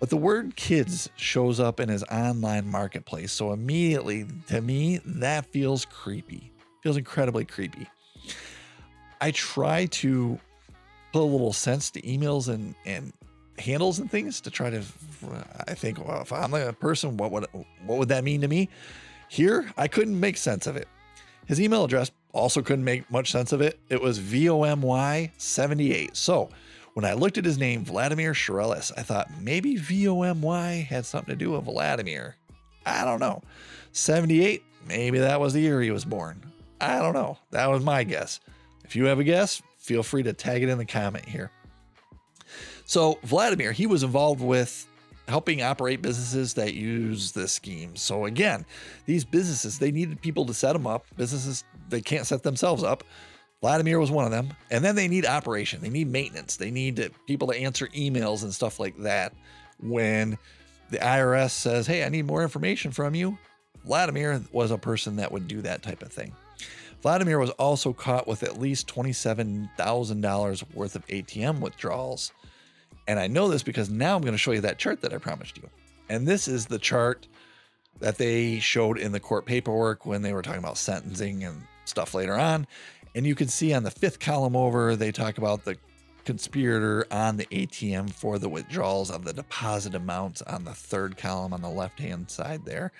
But 0.00 0.10
the 0.10 0.16
word 0.16 0.56
kids 0.56 1.08
shows 1.14 1.60
up 1.60 1.78
in 1.78 1.88
his 1.88 2.02
online 2.04 2.66
marketplace. 2.66 3.30
So 3.30 3.52
immediately, 3.52 4.26
to 4.48 4.60
me, 4.60 5.00
that 5.04 5.46
feels 5.46 5.84
creepy. 5.84 6.50
Feels 6.82 6.96
incredibly 6.96 7.44
creepy. 7.44 7.86
I 9.20 9.30
try 9.30 9.86
to 9.86 10.40
put 11.12 11.20
a 11.20 11.22
little 11.22 11.52
sense 11.52 11.90
to 11.92 12.02
emails 12.02 12.48
and, 12.48 12.74
and 12.84 13.12
handles 13.58 13.98
and 13.98 14.10
things 14.10 14.40
to 14.40 14.50
try 14.50 14.70
to 14.70 14.82
I 15.68 15.74
think 15.74 16.04
well, 16.04 16.22
if 16.22 16.32
I'm 16.32 16.54
a 16.54 16.72
person, 16.72 17.16
what 17.16 17.30
would 17.32 17.46
what 17.84 17.98
would 17.98 18.08
that 18.08 18.24
mean 18.24 18.40
to 18.40 18.48
me? 18.48 18.68
Here, 19.28 19.70
I 19.76 19.88
couldn't 19.88 20.18
make 20.18 20.36
sense 20.36 20.66
of 20.66 20.76
it. 20.76 20.88
His 21.46 21.60
email 21.60 21.84
address 21.84 22.10
also 22.32 22.62
couldn't 22.62 22.84
make 22.84 23.10
much 23.10 23.30
sense 23.30 23.52
of 23.52 23.60
it. 23.60 23.78
It 23.88 24.00
was 24.00 24.18
VOMY78. 24.20 26.16
So 26.16 26.48
when 26.94 27.04
I 27.04 27.14
looked 27.14 27.38
at 27.38 27.44
his 27.44 27.58
name, 27.58 27.84
Vladimir 27.84 28.32
Shrelis, 28.32 28.92
I 28.96 29.02
thought 29.02 29.30
maybe 29.40 29.76
VOMY 29.76 30.84
had 30.84 31.06
something 31.06 31.32
to 31.32 31.38
do 31.38 31.52
with 31.52 31.64
Vladimir. 31.64 32.36
I 32.84 33.04
don't 33.04 33.20
know. 33.20 33.42
78, 33.92 34.62
maybe 34.86 35.18
that 35.18 35.40
was 35.40 35.52
the 35.52 35.60
year 35.60 35.80
he 35.80 35.90
was 35.90 36.04
born. 36.04 36.42
I 36.80 36.98
don't 36.98 37.14
know. 37.14 37.38
That 37.50 37.70
was 37.70 37.82
my 37.82 38.04
guess. 38.04 38.40
If 38.84 38.96
you 38.96 39.04
have 39.06 39.18
a 39.18 39.24
guess, 39.24 39.62
feel 39.78 40.02
free 40.02 40.22
to 40.24 40.32
tag 40.32 40.62
it 40.62 40.68
in 40.68 40.78
the 40.78 40.84
comment 40.84 41.26
here. 41.26 41.50
So, 42.84 43.18
Vladimir, 43.22 43.72
he 43.72 43.86
was 43.86 44.02
involved 44.02 44.40
with 44.40 44.86
helping 45.28 45.62
operate 45.62 46.02
businesses 46.02 46.54
that 46.54 46.74
use 46.74 47.32
this 47.32 47.52
scheme. 47.52 47.96
So, 47.96 48.26
again, 48.26 48.64
these 49.06 49.24
businesses, 49.24 49.78
they 49.78 49.90
needed 49.90 50.20
people 50.20 50.44
to 50.46 50.54
set 50.54 50.72
them 50.72 50.86
up. 50.86 51.06
Businesses, 51.16 51.64
they 51.88 52.00
can't 52.00 52.26
set 52.26 52.42
themselves 52.42 52.82
up. 52.82 53.04
Vladimir 53.60 54.00
was 54.00 54.10
one 54.10 54.24
of 54.24 54.32
them. 54.32 54.48
And 54.70 54.84
then 54.84 54.96
they 54.96 55.08
need 55.08 55.24
operation, 55.24 55.80
they 55.80 55.88
need 55.88 56.08
maintenance, 56.08 56.56
they 56.56 56.70
need 56.70 56.96
to, 56.96 57.10
people 57.26 57.48
to 57.48 57.56
answer 57.56 57.86
emails 57.88 58.42
and 58.42 58.52
stuff 58.52 58.80
like 58.80 58.98
that. 58.98 59.32
When 59.80 60.36
the 60.90 60.98
IRS 60.98 61.50
says, 61.50 61.86
Hey, 61.86 62.04
I 62.04 62.08
need 62.08 62.26
more 62.26 62.42
information 62.42 62.90
from 62.90 63.14
you, 63.14 63.38
Vladimir 63.84 64.42
was 64.52 64.70
a 64.70 64.78
person 64.78 65.16
that 65.16 65.32
would 65.32 65.48
do 65.48 65.62
that 65.62 65.82
type 65.82 66.02
of 66.02 66.12
thing. 66.12 66.34
Vladimir 67.02 67.38
was 67.38 67.50
also 67.50 67.92
caught 67.92 68.28
with 68.28 68.42
at 68.44 68.60
least 68.60 68.86
$27,000 68.86 70.74
worth 70.74 70.94
of 70.94 71.06
ATM 71.08 71.60
withdrawals. 71.60 72.32
And 73.12 73.20
I 73.20 73.26
know 73.26 73.48
this 73.48 73.62
because 73.62 73.90
now 73.90 74.16
I'm 74.16 74.22
going 74.22 74.32
to 74.32 74.38
show 74.38 74.52
you 74.52 74.62
that 74.62 74.78
chart 74.78 75.02
that 75.02 75.12
I 75.12 75.18
promised 75.18 75.58
you. 75.58 75.68
And 76.08 76.26
this 76.26 76.48
is 76.48 76.64
the 76.64 76.78
chart 76.78 77.28
that 78.00 78.16
they 78.16 78.58
showed 78.58 78.96
in 78.96 79.12
the 79.12 79.20
court 79.20 79.44
paperwork 79.44 80.06
when 80.06 80.22
they 80.22 80.32
were 80.32 80.40
talking 80.40 80.60
about 80.60 80.78
sentencing 80.78 81.44
and 81.44 81.60
stuff 81.84 82.14
later 82.14 82.38
on. 82.38 82.66
And 83.14 83.26
you 83.26 83.34
can 83.34 83.48
see 83.48 83.74
on 83.74 83.82
the 83.82 83.90
fifth 83.90 84.18
column 84.18 84.56
over, 84.56 84.96
they 84.96 85.12
talk 85.12 85.36
about 85.36 85.66
the 85.66 85.76
conspirator 86.24 87.04
on 87.10 87.36
the 87.36 87.44
ATM 87.52 88.10
for 88.10 88.38
the 88.38 88.48
withdrawals 88.48 89.10
of 89.10 89.24
the 89.24 89.34
deposit 89.34 89.94
amounts 89.94 90.40
on 90.40 90.64
the 90.64 90.72
third 90.72 91.18
column 91.18 91.52
on 91.52 91.60
the 91.60 91.68
left 91.68 92.00
hand 92.00 92.30
side 92.30 92.64
there. 92.64 92.92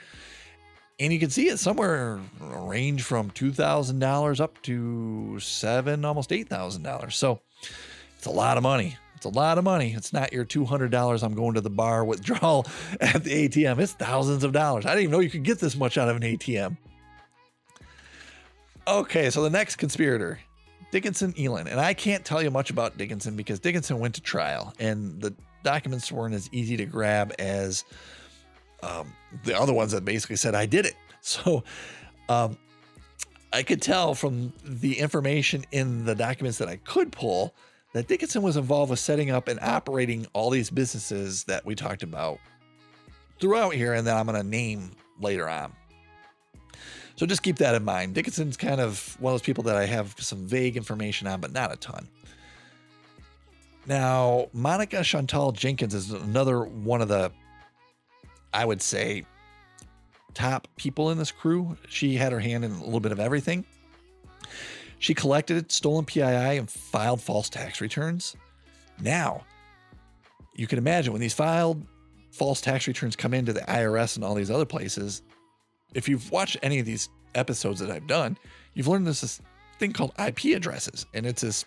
And 1.01 1.11
you 1.11 1.19
can 1.19 1.31
see 1.31 1.49
it 1.49 1.59
somewhere 1.59 2.21
range 2.39 3.03
from 3.03 3.31
$2,000 3.31 4.41
up 4.41 4.61
to 4.65 5.41
seven, 5.41 6.05
almost 6.05 6.29
$8,000. 6.29 7.15
So 7.15 7.41
it's 8.19 8.27
a 8.27 8.31
lot 8.31 8.59
of 8.59 8.63
money. 8.63 8.99
It's 9.25 9.37
a 9.37 9.39
lot 9.39 9.57
of 9.57 9.63
money. 9.63 9.93
It's 9.93 10.13
not 10.13 10.33
your 10.33 10.45
$200 10.45 11.23
I'm 11.23 11.35
going 11.37 11.55
to 11.55 11.61
the 11.61 11.71
bar 11.71 12.05
withdrawal 12.05 12.67
at 13.01 13.23
the 13.23 13.49
ATM. 13.49 13.79
It's 13.79 13.93
thousands 13.93 14.43
of 14.43 14.53
dollars. 14.53 14.85
I 14.85 14.89
didn't 14.89 15.03
even 15.03 15.13
know 15.13 15.21
you 15.21 15.31
could 15.31 15.45
get 15.45 15.61
this 15.61 15.77
much 15.77 15.97
out 15.97 16.09
of 16.09 16.17
an 16.17 16.23
ATM. 16.23 16.77
Okay, 18.89 19.31
so 19.31 19.45
the 19.45 19.51
next 19.51 19.77
conspirator, 19.77 20.41
Dickinson 20.91 21.35
Elin. 21.39 21.69
And 21.69 21.79
I 21.79 21.95
can't 21.95 22.25
tell 22.25 22.43
you 22.43 22.51
much 22.51 22.71
about 22.71 22.99
Dickinson 22.99 23.37
because 23.37 23.61
Dickinson 23.61 24.01
went 24.01 24.17
to 24.17 24.21
trial 24.21 24.75
and 24.81 25.21
the 25.21 25.33
documents 25.63 26.11
weren't 26.11 26.35
as 26.35 26.49
easy 26.51 26.77
to 26.79 26.85
grab 26.85 27.33
as 27.39 27.85
um, 28.83 29.13
the 29.45 29.57
other 29.57 29.73
ones 29.73 29.93
that 29.93 30.05
basically 30.05 30.35
said 30.35 30.57
I 30.57 30.67
did 30.67 30.85
it. 30.85 30.97
So 31.25 31.63
um, 32.29 32.59
I 33.53 33.63
could 33.63 33.81
tell 33.81 34.17
from 34.17 34.53
the 34.65 34.99
information 34.99 35.65
in 35.71 36.05
the 36.05 36.17
documents 36.17 36.59
that 36.59 36.67
I 36.67 36.75
could 36.79 37.13
pull 37.13 37.55
that 37.93 38.09
Dickinson 38.09 38.43
was 38.43 38.57
involved 38.57 38.91
with 38.91 38.99
setting 38.99 39.31
up 39.31 39.49
and 39.49 39.61
operating 39.61 40.27
all 40.33 40.51
these 40.51 40.71
businesses 40.71 41.45
that 41.45 41.65
we 41.65 41.75
talked 41.75 42.03
about 42.03 42.39
throughout 43.39 43.75
here 43.75 43.93
and 43.95 44.07
that 44.07 44.17
I'm 44.17 44.27
going 44.27 44.41
to 44.41 44.47
name 44.47 44.93
later 45.21 45.49
on. 45.49 45.73
So 47.17 47.27
just 47.27 47.43
keep 47.43 47.57
that 47.57 47.75
in 47.75 47.85
mind. 47.85 48.15
Dickinson's 48.15 48.57
kind 48.57 48.81
of 48.81 49.17
one 49.21 49.33
of 49.33 49.41
those 49.41 49.45
people 49.45 49.65
that 49.65 49.77
I 49.77 49.85
have 49.85 50.15
some 50.19 50.47
vague 50.47 50.77
information 50.77 51.27
on, 51.27 51.41
but 51.41 51.53
not 51.53 51.73
a 51.73 51.77
ton. 51.77 52.09
Now, 53.87 54.49
Monica 54.53 55.03
Chantal 55.03 55.53
Jenkins 55.53 55.95
is 55.95 56.11
another 56.13 56.65
one 56.65 57.03
of 57.03 57.09
the 57.09 57.33
I 58.53 58.65
would 58.65 58.83
say, 58.83 59.25
top 60.35 60.69
people 60.77 61.11
in 61.11 61.19
this 61.19 61.31
crew. 61.31 61.77
She 61.89 62.15
had 62.15 62.33
her 62.33 62.41
hand 62.41 62.65
in 62.65 62.73
a 62.73 62.85
little 62.85 63.01
bit 63.01 63.13
of 63.13 63.21
everything. 63.21 63.65
She 65.03 65.15
collected 65.15 65.73
stolen 65.73 66.05
PII 66.05 66.23
and 66.23 66.71
filed 66.71 67.21
false 67.21 67.49
tax 67.49 67.81
returns. 67.81 68.37
Now, 69.01 69.43
you 70.55 70.69
can 70.69 70.79
imagine 70.79 71.13
when 71.13 71.21
these 71.21 71.35
filed 71.35 71.85
false 72.31 72.61
tax 72.61 72.87
returns 72.87 73.17
come 73.17 73.35
into 73.35 73.53
the 73.53 73.63
IRS 73.63 74.15
and 74.15 74.25
all 74.25 74.37
these 74.37 74.51
other 74.51 74.65
places, 74.65 75.23
if 75.93 76.09
you've 76.09 76.31
watched 76.31 76.57
any 76.63 76.79
of 76.79 76.87
these 76.87 77.09
episodes 77.35 77.81
that 77.81 77.91
I've 77.91 78.07
done, 78.07 78.39
you've 78.75 78.87
learned 78.87 79.09
this, 79.09 79.41
thing 79.81 79.93
called 79.93 80.13
IP 80.25 80.57
addresses. 80.57 81.05
And 81.15 81.27
it's 81.27 81.43
this 81.43 81.65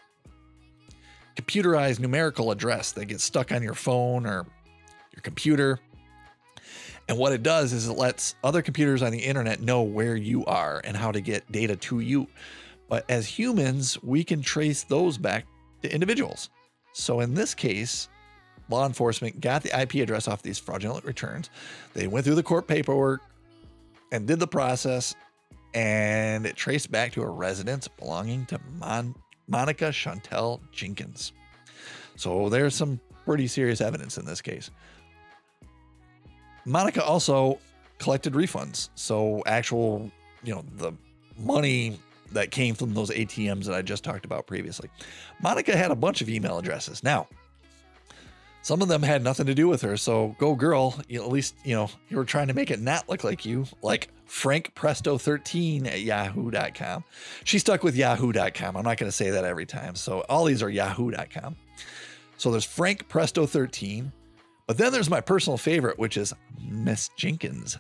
computerized 1.36 2.00
numerical 2.00 2.52
address 2.52 2.94
that 2.94 3.08
gets 3.08 3.26
stuck 3.26 3.52
on 3.52 3.62
your 3.62 3.74
phone 3.74 4.26
or 4.26 4.46
your 5.14 5.22
computer. 5.24 5.82
And 7.10 7.18
what 7.18 7.34
it 7.34 7.44
does 7.44 7.74
is 7.74 7.90
it 7.90 7.98
lets 7.98 8.36
other 8.46 8.62
computers 8.62 9.02
on 9.02 9.12
the 9.12 9.20
internet 9.20 9.60
know 9.60 9.82
where 9.82 10.16
you 10.16 10.46
are 10.46 10.80
and 10.86 10.96
how 10.96 11.12
to 11.12 11.20
get 11.20 11.52
data 11.52 11.76
to 11.76 12.00
you. 12.00 12.30
But 12.88 13.06
as 13.10 13.28
humans, 13.28 14.02
we 14.04 14.24
can 14.24 14.42
trace 14.42 14.84
those 14.84 15.18
back 15.18 15.46
to 15.82 15.94
individuals. 15.94 16.50
So 16.94 17.20
in 17.20 17.34
this 17.34 17.54
case, 17.54 18.10
law 18.70 18.86
enforcement 18.86 19.42
got 19.42 19.64
the 19.64 19.80
IP 19.80 19.96
address 19.96 20.28
off 20.28 20.42
these 20.42 20.60
fraudulent 20.60 21.06
returns. 21.06 21.50
They 21.94 22.08
went 22.08 22.26
through 22.26 22.36
the 22.36 22.44
court 22.44 22.68
paperwork 22.68 23.22
and 24.12 24.28
did 24.28 24.40
the 24.40 24.48
process, 24.48 25.16
and 25.74 26.46
it 26.46 26.56
traced 26.56 26.92
back 26.92 27.12
to 27.14 27.22
a 27.22 27.30
residence 27.30 27.88
belonging 27.88 28.46
to 28.48 28.60
Mon- 28.80 29.16
Monica 29.48 29.92
Chantal 29.92 30.62
Jenkins. 30.72 31.34
So 32.16 32.50
there's 32.50 32.76
some 32.76 33.00
pretty 33.26 33.48
serious 33.48 33.82
evidence 33.82 34.18
in 34.18 34.26
this 34.26 34.42
case. 34.42 34.72
Monica 36.66 37.04
also 37.04 37.60
collected 37.98 38.34
refunds. 38.34 38.90
So 38.96 39.44
actual, 39.46 40.12
you 40.44 40.56
know, 40.56 40.64
the 40.78 40.94
money 41.38 42.00
that 42.36 42.52
came 42.52 42.76
from 42.76 42.94
those 42.94 43.10
ATMs 43.10 43.66
that 43.66 43.76
I 43.76 43.82
just 43.82 44.04
talked 44.04 44.26
about 44.26 44.48
previously. 44.48 44.90
Monica 45.42 45.76
had 45.76 45.92
a 45.92 45.96
bunch 45.96 46.22
of 46.22 46.30
email 46.30 46.58
addresses. 46.58 47.04
Now, 47.04 47.28
some 48.62 48.82
of 48.82 48.88
them 48.88 49.04
had 49.04 49.24
nothing 49.24 49.46
to 49.46 49.54
do 49.54 49.68
with 49.68 49.82
her. 49.82 49.98
So 49.98 50.36
go 50.40 50.56
girl, 50.56 51.00
you 51.08 51.22
at 51.22 51.30
least, 51.30 51.56
you 51.64 51.76
know, 51.76 51.90
you 52.10 52.18
were 52.18 52.26
trying 52.26 52.48
to 52.48 52.54
make 52.54 52.72
it 52.72 52.82
not 52.82 53.10
look 53.10 53.24
like 53.24 53.46
you, 53.46 53.66
like 53.82 54.10
Frank 54.26 54.74
Presto 54.74 55.18
13 55.18 55.86
at 55.86 56.02
yahoo.com. 56.02 57.04
She 57.44 57.60
stuck 57.60 57.84
with 57.84 57.96
yahoo.com. 57.96 58.76
I'm 58.76 58.84
not 58.84 58.98
going 58.98 59.08
to 59.08 59.12
say 59.12 59.30
that 59.30 59.46
every 59.46 59.66
time. 59.66 59.96
So 59.96 60.22
all 60.30 60.46
these 60.46 60.64
are 60.64 60.70
yahoo.com. 60.70 61.56
So 62.38 62.52
there's 62.52 62.66
Frank 62.66 63.08
Presto 63.08 63.46
13. 63.46 64.12
But 64.68 64.78
then 64.80 64.92
there's 64.92 65.12
my 65.12 65.22
personal 65.22 65.58
favorite, 65.58 66.00
which 66.00 66.18
is 66.18 66.34
Miss 66.60 67.10
Jenkins 67.16 67.78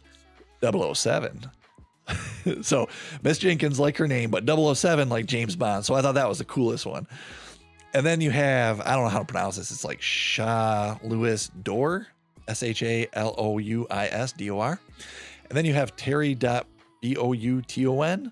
007. 0.62 1.50
so 2.62 2.88
Miss 3.24 3.38
Jenkins, 3.38 3.80
like 3.80 3.98
her 3.98 4.08
name, 4.08 4.32
but 4.32 4.46
007 4.48 5.10
like 5.10 5.26
James 5.26 5.56
Bond. 5.56 5.86
So 5.86 5.96
I 5.96 6.02
thought 6.02 6.16
that 6.16 6.30
was 6.30 6.38
the 6.38 6.46
coolest 6.46 6.86
one. 6.86 7.08
And 7.94 8.06
then 8.06 8.20
you 8.22 8.30
have, 8.32 8.82
I 8.82 8.94
don't 8.94 9.04
know 9.04 9.10
how 9.10 9.20
to 9.20 9.26
pronounce 9.26 9.56
this. 9.56 9.72
It's 9.72 9.86
like 9.86 10.02
Shah 10.02 10.98
Lewis 11.02 11.50
Dor, 11.64 12.08
S 12.48 12.62
H 12.62 12.84
A 12.84 13.08
L 13.14 13.34
O 13.38 13.58
U 13.58 13.88
I 13.90 14.08
S 14.08 14.34
D 14.34 14.52
O 14.52 14.60
R. 14.60 14.80
And 15.50 15.58
then 15.58 15.66
you 15.66 15.74
have 15.74 15.96
Terry 15.96 16.36
B 16.36 17.16
O 17.16 17.34
U 17.34 17.62
T 17.62 17.88
O 17.88 18.02
N. 18.02 18.32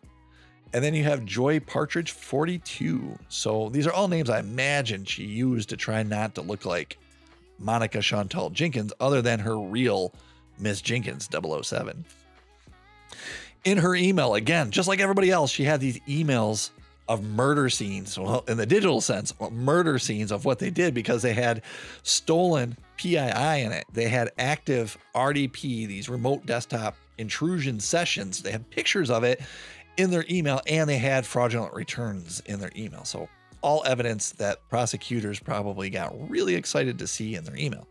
And 0.74 0.84
then 0.84 0.96
you 0.96 1.04
have 1.04 1.24
Joy 1.24 1.60
Partridge 1.60 2.12
42. 2.12 3.18
So 3.30 3.70
these 3.70 3.86
are 3.86 3.94
all 3.94 4.08
names 4.08 4.30
I 4.30 4.40
imagine 4.40 5.06
she 5.06 5.24
used 5.24 5.70
to 5.70 5.78
try 5.78 6.02
not 6.02 6.36
to 6.36 6.42
look 6.42 6.66
like 6.66 6.98
Monica 7.60 8.02
Chantal 8.02 8.50
Jenkins, 8.50 8.92
other 9.00 9.22
than 9.22 9.40
her 9.40 9.58
real 9.58 10.14
Miss 10.60 10.82
Jenkins 10.82 11.30
007. 11.32 12.04
In 13.63 13.78
her 13.78 13.95
email, 13.95 14.36
again, 14.36 14.71
just 14.71 14.88
like 14.88 14.99
everybody 14.99 15.32
else, 15.32 15.49
she 15.49 15.63
had 15.63 15.80
these 15.80 15.99
emails 16.02 16.71
of 17.08 17.23
murder 17.23 17.69
scenes. 17.69 18.17
Well, 18.17 18.43
in 18.47 18.58
the 18.58 18.65
digital 18.65 19.02
sense, 19.02 19.34
murder 19.52 19.99
scenes 19.99 20.32
of 20.32 20.45
what 20.45 20.60
they 20.60 20.69
did 20.69 20.93
because 20.93 21.21
they 21.21 21.34
had 21.34 21.62
stolen 22.04 22.78
PII 22.97 23.17
in 23.17 23.71
it. 23.71 23.86
They 23.91 24.08
had 24.08 24.32
active 24.38 24.97
RDP, 25.15 25.88
these 25.88 26.10
remote 26.10 26.45
desktop 26.45 26.95
intrusion 27.17 27.80
sessions. 27.80 28.41
They 28.41 28.52
had 28.52 28.69
pictures 28.69 29.10
of 29.10 29.23
it 29.23 29.41
in 29.97 30.12
their 30.12 30.26
email 30.30 30.62
and 30.67 30.89
they 30.89 30.97
had 30.97 31.26
fraudulent 31.26 31.73
returns 31.73 32.41
in 32.45 32.60
their 32.60 32.71
email. 32.76 33.06
So 33.06 33.30
all 33.62 33.84
evidence 33.86 34.32
that 34.34 34.67
prosecutors 34.69 35.39
probably 35.39 35.89
got 35.89 36.30
really 36.30 36.56
excited 36.56 36.99
to 36.99 37.08
see 37.08 37.36
in 37.36 37.43
their 37.43 37.56
email. 37.56 37.88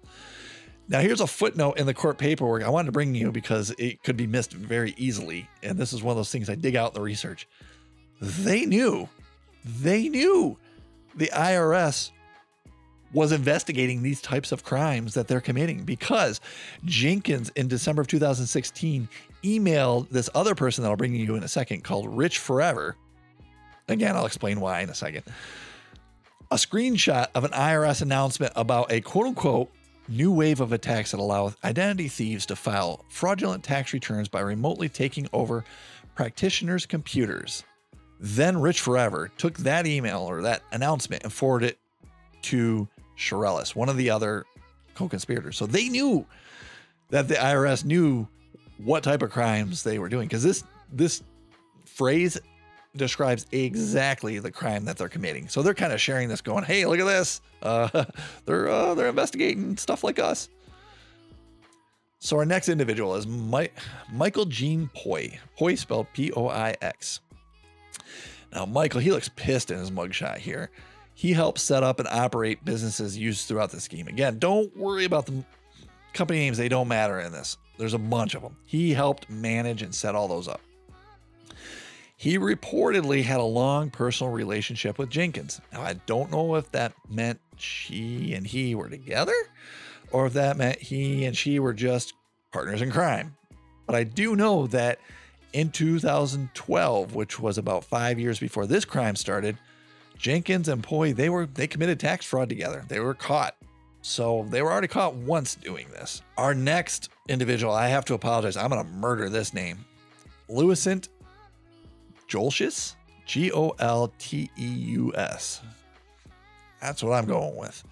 Now, 0.92 1.00
here's 1.00 1.22
a 1.22 1.26
footnote 1.26 1.78
in 1.78 1.86
the 1.86 1.94
court 1.94 2.18
paperwork 2.18 2.62
I 2.62 2.68
wanted 2.68 2.86
to 2.86 2.92
bring 2.92 3.14
you 3.14 3.32
because 3.32 3.70
it 3.78 4.02
could 4.02 4.14
be 4.14 4.26
missed 4.26 4.52
very 4.52 4.92
easily. 4.98 5.48
And 5.62 5.78
this 5.78 5.94
is 5.94 6.02
one 6.02 6.12
of 6.12 6.18
those 6.18 6.30
things 6.30 6.50
I 6.50 6.54
dig 6.54 6.76
out 6.76 6.90
in 6.90 6.94
the 6.94 7.00
research. 7.00 7.48
They 8.20 8.66
knew, 8.66 9.08
they 9.64 10.10
knew 10.10 10.58
the 11.14 11.30
IRS 11.32 12.10
was 13.14 13.32
investigating 13.32 14.02
these 14.02 14.20
types 14.20 14.52
of 14.52 14.64
crimes 14.64 15.14
that 15.14 15.28
they're 15.28 15.40
committing 15.40 15.84
because 15.84 16.42
Jenkins 16.84 17.50
in 17.56 17.68
December 17.68 18.02
of 18.02 18.08
2016 18.08 19.08
emailed 19.42 20.10
this 20.10 20.28
other 20.34 20.54
person 20.54 20.84
that 20.84 20.90
I'll 20.90 20.96
bring 20.96 21.14
you 21.14 21.36
in 21.36 21.42
a 21.42 21.48
second 21.48 21.84
called 21.84 22.06
Rich 22.14 22.36
Forever. 22.38 22.96
Again, 23.88 24.14
I'll 24.14 24.26
explain 24.26 24.60
why 24.60 24.82
in 24.82 24.90
a 24.90 24.94
second 24.94 25.24
a 26.50 26.56
screenshot 26.56 27.28
of 27.34 27.44
an 27.44 27.50
IRS 27.52 28.02
announcement 28.02 28.52
about 28.56 28.92
a 28.92 29.00
quote 29.00 29.28
unquote 29.28 29.70
new 30.08 30.32
wave 30.32 30.60
of 30.60 30.72
attacks 30.72 31.12
that 31.12 31.20
allow 31.20 31.52
identity 31.64 32.08
thieves 32.08 32.46
to 32.46 32.56
file 32.56 33.04
fraudulent 33.08 33.64
tax 33.64 33.92
returns 33.92 34.28
by 34.28 34.40
remotely 34.40 34.88
taking 34.88 35.28
over 35.32 35.64
practitioners' 36.14 36.86
computers. 36.86 37.64
Then 38.20 38.60
Rich 38.60 38.80
Forever 38.80 39.30
took 39.36 39.58
that 39.58 39.86
email 39.86 40.20
or 40.20 40.42
that 40.42 40.62
announcement 40.72 41.24
and 41.24 41.32
forwarded 41.32 41.70
it 41.70 41.78
to 42.42 42.88
Shirelis, 43.16 43.74
one 43.74 43.88
of 43.88 43.96
the 43.96 44.10
other 44.10 44.44
co-conspirators. 44.94 45.56
So 45.56 45.66
they 45.66 45.88
knew 45.88 46.26
that 47.10 47.28
the 47.28 47.34
IRS 47.34 47.84
knew 47.84 48.28
what 48.78 49.02
type 49.02 49.22
of 49.22 49.30
crimes 49.30 49.82
they 49.82 49.98
were 49.98 50.08
doing 50.08 50.28
because 50.28 50.42
this 50.42 50.64
this 50.92 51.22
phrase 51.84 52.38
describes 52.96 53.46
exactly 53.52 54.38
the 54.38 54.50
crime 54.50 54.84
that 54.84 54.98
they're 54.98 55.08
committing. 55.08 55.48
So 55.48 55.62
they're 55.62 55.74
kind 55.74 55.92
of 55.92 56.00
sharing 56.00 56.28
this, 56.28 56.40
going, 56.40 56.64
"Hey, 56.64 56.84
look 56.86 57.00
at 57.00 57.06
this! 57.06 57.40
Uh, 57.62 58.04
they're 58.44 58.68
uh, 58.68 58.94
they're 58.94 59.08
investigating 59.08 59.76
stuff 59.76 60.04
like 60.04 60.18
us." 60.18 60.48
So 62.18 62.36
our 62.36 62.44
next 62.44 62.68
individual 62.68 63.16
is 63.16 63.26
Michael 63.26 64.44
Jean 64.44 64.88
Poix. 64.94 65.40
Poix 65.58 65.74
spelled 65.74 66.06
P-O-I-X. 66.12 67.18
Now, 68.52 68.64
Michael, 68.64 69.00
he 69.00 69.10
looks 69.10 69.28
pissed 69.28 69.72
in 69.72 69.78
his 69.78 69.90
mugshot 69.90 70.38
here. 70.38 70.70
He 71.14 71.32
helps 71.32 71.62
set 71.62 71.82
up 71.82 71.98
and 71.98 72.06
operate 72.06 72.64
businesses 72.64 73.18
used 73.18 73.48
throughout 73.48 73.70
the 73.70 73.80
scheme. 73.80 74.06
Again, 74.06 74.38
don't 74.38 74.74
worry 74.76 75.04
about 75.04 75.26
the 75.26 75.44
company 76.12 76.38
names; 76.40 76.58
they 76.58 76.68
don't 76.68 76.88
matter 76.88 77.18
in 77.20 77.32
this. 77.32 77.56
There's 77.76 77.94
a 77.94 77.98
bunch 77.98 78.34
of 78.34 78.42
them. 78.42 78.56
He 78.66 78.92
helped 78.92 79.28
manage 79.28 79.82
and 79.82 79.92
set 79.92 80.14
all 80.14 80.28
those 80.28 80.46
up. 80.46 80.60
He 82.22 82.38
reportedly 82.38 83.24
had 83.24 83.40
a 83.40 83.42
long 83.42 83.90
personal 83.90 84.32
relationship 84.32 84.96
with 84.96 85.10
Jenkins. 85.10 85.60
Now, 85.72 85.82
I 85.82 85.94
don't 85.94 86.30
know 86.30 86.54
if 86.54 86.70
that 86.70 86.92
meant 87.10 87.40
she 87.56 88.32
and 88.34 88.46
he 88.46 88.76
were 88.76 88.88
together 88.88 89.34
or 90.12 90.26
if 90.26 90.34
that 90.34 90.56
meant 90.56 90.78
he 90.78 91.24
and 91.24 91.36
she 91.36 91.58
were 91.58 91.72
just 91.72 92.14
partners 92.52 92.80
in 92.80 92.92
crime. 92.92 93.34
But 93.86 93.96
I 93.96 94.04
do 94.04 94.36
know 94.36 94.68
that 94.68 95.00
in 95.52 95.72
2012, 95.72 97.12
which 97.12 97.40
was 97.40 97.58
about 97.58 97.82
five 97.82 98.20
years 98.20 98.38
before 98.38 98.68
this 98.68 98.84
crime 98.84 99.16
started, 99.16 99.58
Jenkins 100.16 100.68
and 100.68 100.80
Poix, 100.80 101.12
they 101.12 101.28
were 101.28 101.46
they 101.46 101.66
committed 101.66 101.98
tax 101.98 102.24
fraud 102.24 102.48
together. 102.48 102.84
They 102.86 103.00
were 103.00 103.14
caught. 103.14 103.56
So 104.02 104.46
they 104.48 104.62
were 104.62 104.70
already 104.70 104.86
caught 104.86 105.14
once 105.16 105.56
doing 105.56 105.88
this. 105.90 106.22
Our 106.38 106.54
next 106.54 107.08
individual, 107.28 107.72
I 107.72 107.88
have 107.88 108.04
to 108.04 108.14
apologize. 108.14 108.56
I'm 108.56 108.70
gonna 108.70 108.84
murder 108.84 109.28
this 109.28 109.52
name. 109.52 109.84
Louisant 110.48 111.08
Joltius, 112.32 112.96
G 113.26 113.52
O 113.52 113.74
L 113.78 114.10
T 114.18 114.50
E 114.58 114.66
U 114.66 115.12
S. 115.14 115.60
That's 116.80 117.02
what 117.02 117.12
I'm 117.12 117.26
going 117.26 117.56
with. 117.56 117.84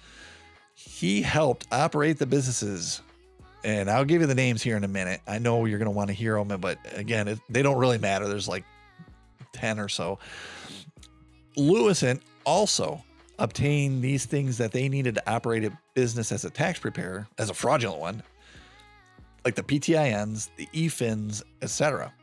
He 0.74 1.20
helped 1.20 1.66
operate 1.70 2.18
the 2.18 2.26
businesses. 2.26 3.02
And 3.62 3.90
I'll 3.90 4.06
give 4.06 4.22
you 4.22 4.26
the 4.26 4.34
names 4.34 4.62
here 4.62 4.78
in 4.78 4.84
a 4.84 4.88
minute. 4.88 5.20
I 5.26 5.38
know 5.38 5.66
you're 5.66 5.78
going 5.78 5.84
to 5.84 5.96
want 5.96 6.08
to 6.08 6.14
hear 6.14 6.42
them, 6.42 6.58
but 6.60 6.78
again, 6.94 7.28
it, 7.28 7.38
they 7.50 7.60
don't 7.60 7.76
really 7.76 7.98
matter. 7.98 8.26
There's 8.26 8.48
like 8.48 8.64
10 9.52 9.78
or 9.78 9.88
so. 9.90 10.18
Lewison 11.58 12.22
also 12.46 13.04
obtained 13.38 14.02
these 14.02 14.24
things 14.24 14.56
that 14.56 14.72
they 14.72 14.88
needed 14.88 15.16
to 15.16 15.30
operate 15.30 15.64
a 15.64 15.76
business 15.92 16.32
as 16.32 16.46
a 16.46 16.50
tax 16.50 16.78
preparer, 16.78 17.28
as 17.36 17.50
a 17.50 17.54
fraudulent 17.54 18.00
one, 18.00 18.22
like 19.44 19.56
the 19.56 19.62
PTINs, 19.62 20.48
the 20.56 20.66
EFINs, 20.72 21.42
etc. 21.60 22.14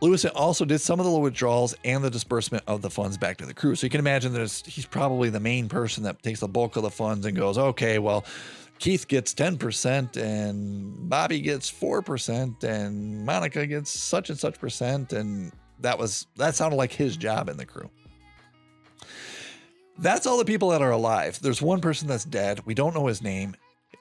Lewis 0.00 0.24
also 0.24 0.64
did 0.64 0.80
some 0.80 1.00
of 1.00 1.06
the 1.06 1.12
withdrawals 1.12 1.74
and 1.84 2.04
the 2.04 2.10
disbursement 2.10 2.62
of 2.66 2.82
the 2.82 2.90
funds 2.90 3.16
back 3.16 3.38
to 3.38 3.46
the 3.46 3.54
crew. 3.54 3.74
So 3.74 3.86
you 3.86 3.90
can 3.90 4.00
imagine 4.00 4.32
that 4.34 4.62
he's 4.66 4.86
probably 4.86 5.30
the 5.30 5.40
main 5.40 5.68
person 5.68 6.02
that 6.04 6.22
takes 6.22 6.40
the 6.40 6.48
bulk 6.48 6.76
of 6.76 6.82
the 6.82 6.90
funds 6.90 7.24
and 7.26 7.36
goes, 7.36 7.56
okay, 7.56 7.98
well, 7.98 8.24
Keith 8.78 9.08
gets 9.08 9.32
10% 9.34 10.16
and 10.16 11.08
Bobby 11.08 11.40
gets 11.40 11.70
4% 11.70 12.64
and 12.64 13.24
Monica 13.24 13.66
gets 13.66 13.90
such 13.90 14.30
and 14.30 14.38
such 14.38 14.58
percent. 14.58 15.12
And 15.12 15.52
that 15.80 15.98
was, 15.98 16.26
that 16.36 16.54
sounded 16.54 16.76
like 16.76 16.92
his 16.92 17.16
job 17.16 17.48
in 17.48 17.56
the 17.56 17.64
crew. 17.64 17.88
That's 19.96 20.26
all 20.26 20.38
the 20.38 20.44
people 20.44 20.70
that 20.70 20.82
are 20.82 20.90
alive. 20.90 21.38
There's 21.40 21.62
one 21.62 21.80
person 21.80 22.08
that's 22.08 22.24
dead. 22.24 22.60
We 22.66 22.74
don't 22.74 22.94
know 22.94 23.06
his 23.06 23.22
name. 23.22 23.54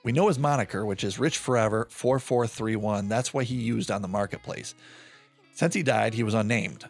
We 0.03 0.12
know 0.12 0.27
his 0.27 0.39
moniker, 0.39 0.86
which 0.86 1.03
is 1.03 1.19
Rich 1.19 1.38
Forever 1.38 1.88
4431. 1.89 3.08
That's 3.08 3.34
what 3.34 3.45
he 3.45 3.56
used 3.56 3.91
on 3.91 4.01
the 4.01 4.08
marketplace. 4.08 4.75
Since 5.54 5.74
he 5.76 5.84
died, 5.84 6.13
he 6.13 6.24
was 6.24 6.34
unnamed. 6.34 6.86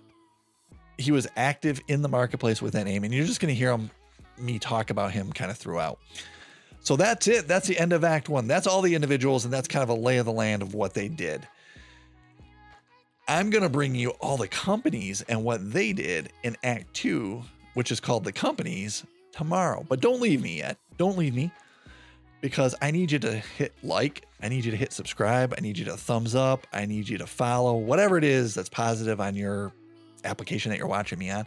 He 0.97 1.11
was 1.11 1.27
active 1.35 1.81
in 1.87 2.01
the 2.01 2.09
marketplace 2.09 2.61
with 2.61 2.73
that 2.73 2.85
name, 2.85 3.03
and 3.03 3.13
you're 3.13 3.25
just 3.25 3.39
going 3.39 3.53
to 3.53 3.57
hear 3.57 3.71
him, 3.71 3.89
me 4.37 4.59
talk 4.59 4.89
about 4.89 5.11
him 5.11 5.31
kind 5.31 5.51
of 5.51 5.57
throughout. 5.57 5.99
So 6.79 6.95
that's 6.95 7.27
it. 7.27 7.47
That's 7.47 7.67
the 7.67 7.77
end 7.77 7.93
of 7.93 8.03
Act 8.03 8.29
One. 8.29 8.47
That's 8.47 8.67
all 8.67 8.81
the 8.81 8.95
individuals, 8.95 9.45
and 9.45 9.53
that's 9.53 9.67
kind 9.67 9.83
of 9.83 9.89
a 9.89 9.93
lay 9.93 10.17
of 10.17 10.25
the 10.25 10.31
land 10.31 10.61
of 10.61 10.73
what 10.73 10.93
they 10.93 11.07
did. 11.07 11.47
I'm 13.27 13.49
going 13.49 13.63
to 13.63 13.69
bring 13.69 13.95
you 13.95 14.09
all 14.19 14.37
the 14.37 14.49
companies 14.49 15.21
and 15.21 15.43
what 15.43 15.71
they 15.71 15.93
did 15.93 16.31
in 16.43 16.57
Act 16.63 16.93
Two, 16.93 17.43
which 17.73 17.91
is 17.91 17.99
called 17.99 18.25
The 18.25 18.33
Companies, 18.33 19.05
tomorrow. 19.31 19.85
But 19.87 20.01
don't 20.01 20.21
leave 20.21 20.41
me 20.41 20.57
yet. 20.57 20.77
Don't 20.97 21.17
leave 21.17 21.33
me 21.33 21.51
because 22.43 22.75
I 22.81 22.91
need 22.91 23.09
you 23.09 23.19
to 23.19 23.31
hit 23.31 23.73
like, 23.83 24.25
I 24.41 24.49
need 24.49 24.65
you 24.65 24.71
to 24.71 24.77
hit 24.77 24.91
subscribe, 24.91 25.53
I 25.57 25.61
need 25.61 25.77
you 25.77 25.85
to 25.85 25.95
thumbs 25.95 26.35
up, 26.35 26.67
I 26.73 26.85
need 26.85 27.07
you 27.07 27.17
to 27.19 27.25
follow, 27.25 27.77
whatever 27.77 28.17
it 28.17 28.25
is 28.25 28.53
that's 28.53 28.67
positive 28.67 29.21
on 29.21 29.33
your 29.33 29.71
application 30.25 30.69
that 30.69 30.77
you're 30.77 30.85
watching 30.85 31.17
me 31.17 31.29
on. 31.29 31.45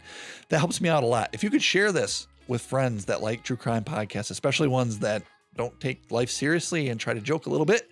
That 0.49 0.57
helps 0.57 0.81
me 0.81 0.89
out 0.89 1.03
a 1.03 1.05
lot. 1.05 1.29
If 1.33 1.43
you 1.43 1.51
could 1.51 1.61
share 1.61 1.91
this 1.91 2.25
with 2.47 2.63
friends 2.63 3.05
that 3.05 3.21
like 3.21 3.43
true 3.43 3.57
crime 3.57 3.83
podcasts, 3.83 4.31
especially 4.31 4.69
ones 4.69 4.97
that 4.99 5.21
don't 5.55 5.79
take 5.79 6.11
life 6.11 6.31
seriously 6.31 6.89
and 6.89 6.99
try 6.99 7.13
to 7.13 7.21
joke 7.21 7.45
a 7.45 7.51
little 7.51 7.65
bit. 7.65 7.87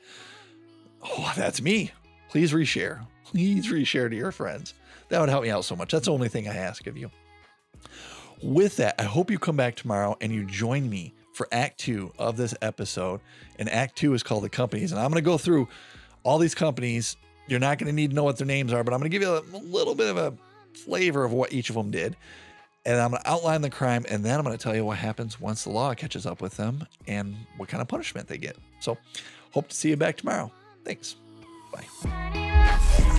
Oh, 1.04 1.32
that's 1.38 1.62
me. 1.62 1.92
Please 2.30 2.54
reshare. 2.54 3.06
Please 3.24 3.68
reshare 3.68 4.10
to 4.10 4.16
your 4.16 4.32
friends. 4.32 4.74
That 5.10 5.20
would 5.20 5.30
help 5.30 5.44
me 5.44 5.52
out 5.52 5.64
so 5.64 5.76
much. 5.76 5.92
That's 5.92 6.06
the 6.06 6.12
only 6.12 6.30
thing 6.30 6.48
I 6.48 6.56
ask 6.56 6.88
of 6.88 6.98
you. 6.98 7.12
With 8.42 8.78
that, 8.78 8.96
I 8.98 9.04
hope 9.04 9.30
you 9.30 9.38
come 9.38 9.58
back 9.58 9.76
tomorrow 9.76 10.18
and 10.22 10.32
you 10.32 10.44
join 10.46 10.90
me 10.90 11.14
for 11.36 11.48
Act 11.52 11.80
Two 11.80 12.12
of 12.18 12.38
this 12.38 12.56
episode. 12.62 13.20
And 13.60 13.70
Act 13.70 13.98
Two 13.98 14.14
is 14.14 14.24
called 14.24 14.44
The 14.44 14.50
Companies. 14.50 14.92
And 14.92 15.00
I'm 15.00 15.12
going 15.12 15.22
to 15.22 15.26
go 15.26 15.38
through 15.38 15.68
all 16.24 16.40
these 16.40 16.56
companies. 16.56 17.18
You're 17.48 17.60
not 17.60 17.78
going 17.78 17.88
to 17.88 17.94
need 17.94 18.12
to 18.12 18.16
know 18.16 18.24
what 18.24 18.38
their 18.38 18.48
names 18.48 18.74
are, 18.74 18.84
but 18.84 18.94
I'm 18.94 19.00
going 19.00 19.12
to 19.12 19.16
give 19.16 19.22
you 19.22 19.38
a 19.38 19.44
little 19.58 19.94
bit 19.94 20.10
of 20.10 20.18
a 20.18 20.34
flavor 20.74 21.24
of 21.24 21.32
what 21.32 21.54
each 21.54 21.70
of 21.70 21.76
them 21.76 21.92
did. 21.92 22.16
And 22.86 23.00
I'm 23.00 23.12
going 23.12 23.22
to 23.22 23.30
outline 23.30 23.62
the 23.62 23.70
crime, 23.70 24.06
and 24.10 24.24
then 24.24 24.38
I'm 24.38 24.46
going 24.46 24.56
to 24.58 24.64
tell 24.64 24.76
you 24.76 24.86
what 24.86 24.98
happens 24.98 25.40
once 25.40 25.64
the 25.64 25.72
law 25.72 25.94
catches 25.94 26.26
up 26.26 26.42
with 26.42 26.56
them 26.56 26.88
and 27.08 27.36
what 27.58 27.68
kind 27.68 27.82
of 27.82 27.88
punishment 27.88 28.28
they 28.28 28.38
get. 28.38 28.58
So, 28.80 28.98
hope 29.52 29.70
to 29.70 29.76
see 29.76 29.90
you 29.90 29.98
back 29.98 30.18
tomorrow. 30.18 30.52
Thanks. 30.84 31.16
Bye. 31.72 33.12